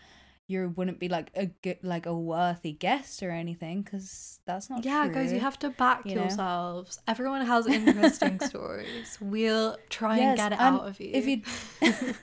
you 0.48 0.74
wouldn't 0.76 1.00
be 1.00 1.08
like 1.10 1.32
a 1.36 1.46
good, 1.64 1.80
like 1.84 2.06
a 2.06 2.14
worthy 2.14 2.74
guest 2.74 3.24
or 3.24 3.32
anything, 3.32 3.82
because 3.82 4.40
that's 4.46 4.70
not 4.70 4.86
yeah, 4.86 5.06
true. 5.06 5.14
guys, 5.16 5.32
you 5.34 5.40
have 5.40 5.58
to 5.60 5.70
back 5.70 6.06
you 6.06 6.16
know? 6.16 6.22
yourselves. 6.24 7.00
Everyone 7.08 7.46
has 7.46 7.68
interesting 7.80 8.40
stories. 8.40 9.18
We'll 9.22 9.78
try 9.90 10.18
and 10.20 10.38
get 10.38 10.52
it 10.54 10.60
and 10.60 10.76
out 10.78 10.88
of 10.88 11.00
you. 11.00 11.12
if 11.14 11.26
you 11.28 11.42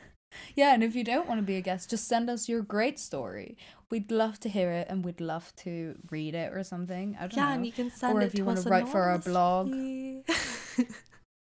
yeah 0.58 0.74
and 0.74 0.82
if 0.82 0.94
you 0.94 1.04
don't 1.04 1.28
want 1.28 1.38
to 1.38 1.46
be 1.46 1.56
a 1.56 1.60
guest 1.60 1.88
just 1.90 2.06
send 2.08 2.28
us 2.28 2.48
your 2.48 2.62
great 2.62 2.98
story 2.98 3.56
we'd 3.90 4.10
love 4.10 4.38
to 4.40 4.48
hear 4.48 4.70
it 4.70 4.86
and 4.90 5.04
we'd 5.04 5.20
love 5.20 5.54
to 5.56 5.94
read 6.10 6.34
it 6.34 6.52
or 6.52 6.62
something 6.62 7.16
i 7.18 7.22
don't 7.22 7.36
yeah, 7.36 7.48
know 7.48 7.54
and 7.54 7.66
you 7.66 7.72
can 7.72 7.90
send 7.90 8.16
Or 8.16 8.20
it 8.20 8.26
if 8.26 8.34
you 8.34 8.40
to 8.40 8.44
wanna 8.44 8.62
write 8.62 8.88
for 8.88 9.02
our 9.02 9.18
blog. 9.18 9.72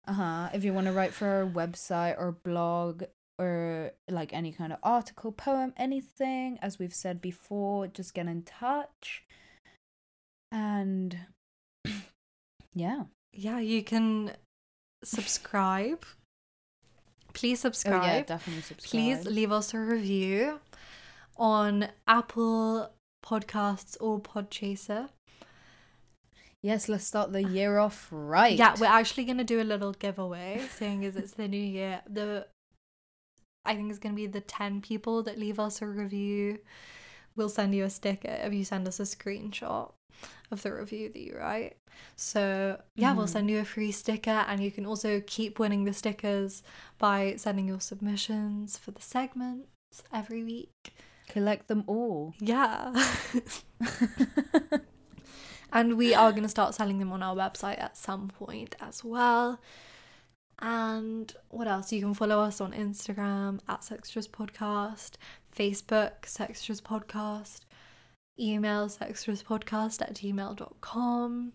uh-huh 0.07 0.49
if 0.53 0.63
you 0.63 0.71
want 0.73 0.87
to 0.87 0.93
write 0.93 1.13
for 1.13 1.27
our 1.27 1.45
website 1.45 2.15
or 2.17 2.31
blog 2.31 3.03
or 3.39 3.91
like 4.09 4.33
any 4.33 4.51
kind 4.51 4.71
of 4.71 4.79
article 4.83 5.31
poem 5.31 5.73
anything 5.77 6.57
as 6.61 6.79
we've 6.79 6.93
said 6.93 7.19
before 7.19 7.87
just 7.87 8.13
get 8.13 8.27
in 8.27 8.41
touch 8.43 9.23
and 10.51 11.17
yeah 12.73 13.03
yeah, 13.37 13.59
you 13.59 13.83
can 13.83 14.31
subscribe. 15.03 16.03
Oh, 17.37 17.39
please 17.39 17.59
subscribe. 17.59 18.01
oh 18.01 18.05
yeah 18.05 18.21
definitely 18.23 18.63
subscribe 18.63 18.89
Please 18.91 19.25
leave 19.25 19.51
us 19.51 19.73
a 19.73 19.79
review 19.79 20.59
on 21.37 21.87
Apple 22.07 22.91
Podcasts 23.23 23.95
or 23.99 24.19
Podchaser. 24.19 25.09
yes 26.63 26.89
let's 26.89 27.05
start 27.05 27.31
the 27.31 27.43
year 27.43 27.77
off 27.77 28.07
right 28.11 28.57
Yeah, 28.57 28.75
we're 28.79 28.87
actually 28.87 29.25
gonna 29.25 29.43
do 29.43 29.61
a 29.61 29.63
little 29.63 29.91
giveaway, 29.93 30.61
seeing 30.77 31.05
as 31.05 31.15
it's 31.15 31.33
the 31.33 31.47
new 31.47 31.57
year. 31.61 32.01
The 32.09 32.47
I 33.65 33.75
think 33.75 33.89
it's 33.89 33.99
gonna 33.99 34.15
be 34.15 34.27
the 34.27 34.41
ten 34.41 34.81
people 34.81 35.21
that 35.23 35.37
leave 35.37 35.59
us 35.59 35.81
a 35.81 35.85
review. 35.87 36.59
We'll 37.37 37.49
send 37.49 37.73
you 37.75 37.85
a 37.85 37.89
sticker 37.89 38.35
if 38.43 38.53
you 38.53 38.65
send 38.65 38.87
us 38.87 38.99
a 38.99 39.03
screenshot 39.03 39.91
of 40.51 40.63
the 40.63 40.73
review 40.73 41.09
that 41.13 41.19
you 41.19 41.37
write. 41.37 41.77
So 42.15 42.81
yeah, 42.95 43.13
we'll 43.13 43.25
Mhm. 43.27 43.29
send 43.29 43.49
you 43.51 43.59
a 43.59 43.65
free 43.65 43.91
sticker, 43.91 44.29
and 44.49 44.61
you 44.63 44.71
can 44.71 44.85
also 44.85 45.21
keep 45.25 45.59
winning 45.59 45.83
the 45.85 45.93
stickers 45.93 46.63
by 46.97 47.35
sending 47.37 47.67
your 47.67 47.79
submissions 47.79 48.77
for 48.77 48.91
the 48.91 49.01
segments 49.01 49.67
every 50.11 50.43
week. 50.43 50.71
collect 51.29 51.67
them 51.67 51.83
all 51.87 52.33
Yeah. 52.39 52.93
and 55.73 55.97
we 55.97 56.13
are 56.15 56.31
going 56.31 56.43
to 56.43 56.49
start 56.49 56.73
selling 56.73 56.99
them 56.99 57.11
on 57.11 57.21
our 57.21 57.35
website 57.35 57.79
at 57.81 57.97
some 57.97 58.29
point 58.29 58.75
as 58.79 59.03
well. 59.03 59.59
And 60.59 61.31
what 61.49 61.67
else? 61.67 61.91
You 61.91 62.01
can 62.01 62.13
follow 62.13 62.39
us 62.39 62.59
on 62.59 62.73
Instagram 62.73 63.59
at 63.67 63.81
Sextras 63.81 64.27
Podcast, 64.27 65.11
Facebook, 65.55 66.21
Sextras 66.23 66.81
Podcast, 66.81 67.59
email 68.39 68.87
sextraspodcast 68.87 70.01
at 70.01 70.15
gmail.com. 70.15 71.53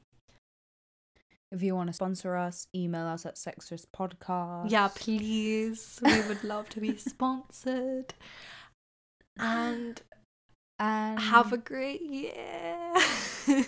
If 1.50 1.62
you 1.62 1.74
want 1.74 1.88
to 1.88 1.92
sponsor 1.92 2.36
us, 2.36 2.66
email 2.74 3.06
us 3.06 3.26
at 3.26 3.34
sextraspodcast. 3.34 4.70
Yeah, 4.70 4.88
please. 4.94 6.00
We 6.02 6.22
would 6.22 6.42
love 6.44 6.68
to 6.70 6.80
be 6.80 6.96
sponsored. 6.96 8.14
And 9.36 10.00
And 10.78 11.18
have 11.20 11.52
a 11.52 11.58
great 11.58 12.02
year. 12.02 12.94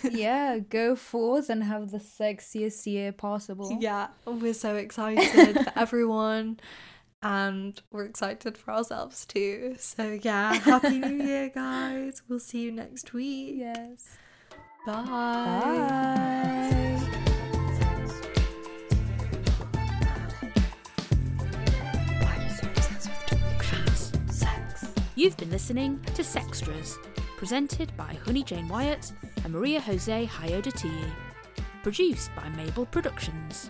Yeah, 0.03 0.59
go 0.59 0.95
forth 0.95 1.49
and 1.49 1.63
have 1.63 1.91
the 1.91 1.97
sexiest 1.97 2.85
year 2.85 3.11
possible. 3.11 3.77
Yeah, 3.79 4.07
we're 4.25 4.53
so 4.53 4.75
excited 4.75 5.55
for 5.65 5.71
everyone 5.75 6.59
and 7.21 7.81
we're 7.91 8.05
excited 8.05 8.57
for 8.57 8.71
ourselves 8.71 9.25
too. 9.25 9.75
So, 9.79 10.19
yeah, 10.21 10.53
Happy 10.53 10.99
New 10.99 11.23
Year, 11.23 11.49
guys. 11.49 12.21
We'll 12.27 12.39
see 12.39 12.61
you 12.61 12.71
next 12.71 13.13
week. 13.13 13.55
Yes. 13.57 14.17
Bye. 14.85 15.03
Bye. 15.05 16.15
You've 25.17 25.37
been 25.37 25.49
listening 25.49 26.01
to 26.13 26.21
Sextras, 26.21 26.97
presented 27.37 27.95
by 27.95 28.17
Honey 28.25 28.43
Jane 28.43 28.67
Wyatt 28.67 29.13
and 29.45 29.53
Maria 29.53 29.79
Jose 29.79 30.25
Hayodatiyi. 30.25 31.11
Produced 31.83 32.31
by 32.35 32.49
Mabel 32.49 32.87
Productions. 32.87 33.69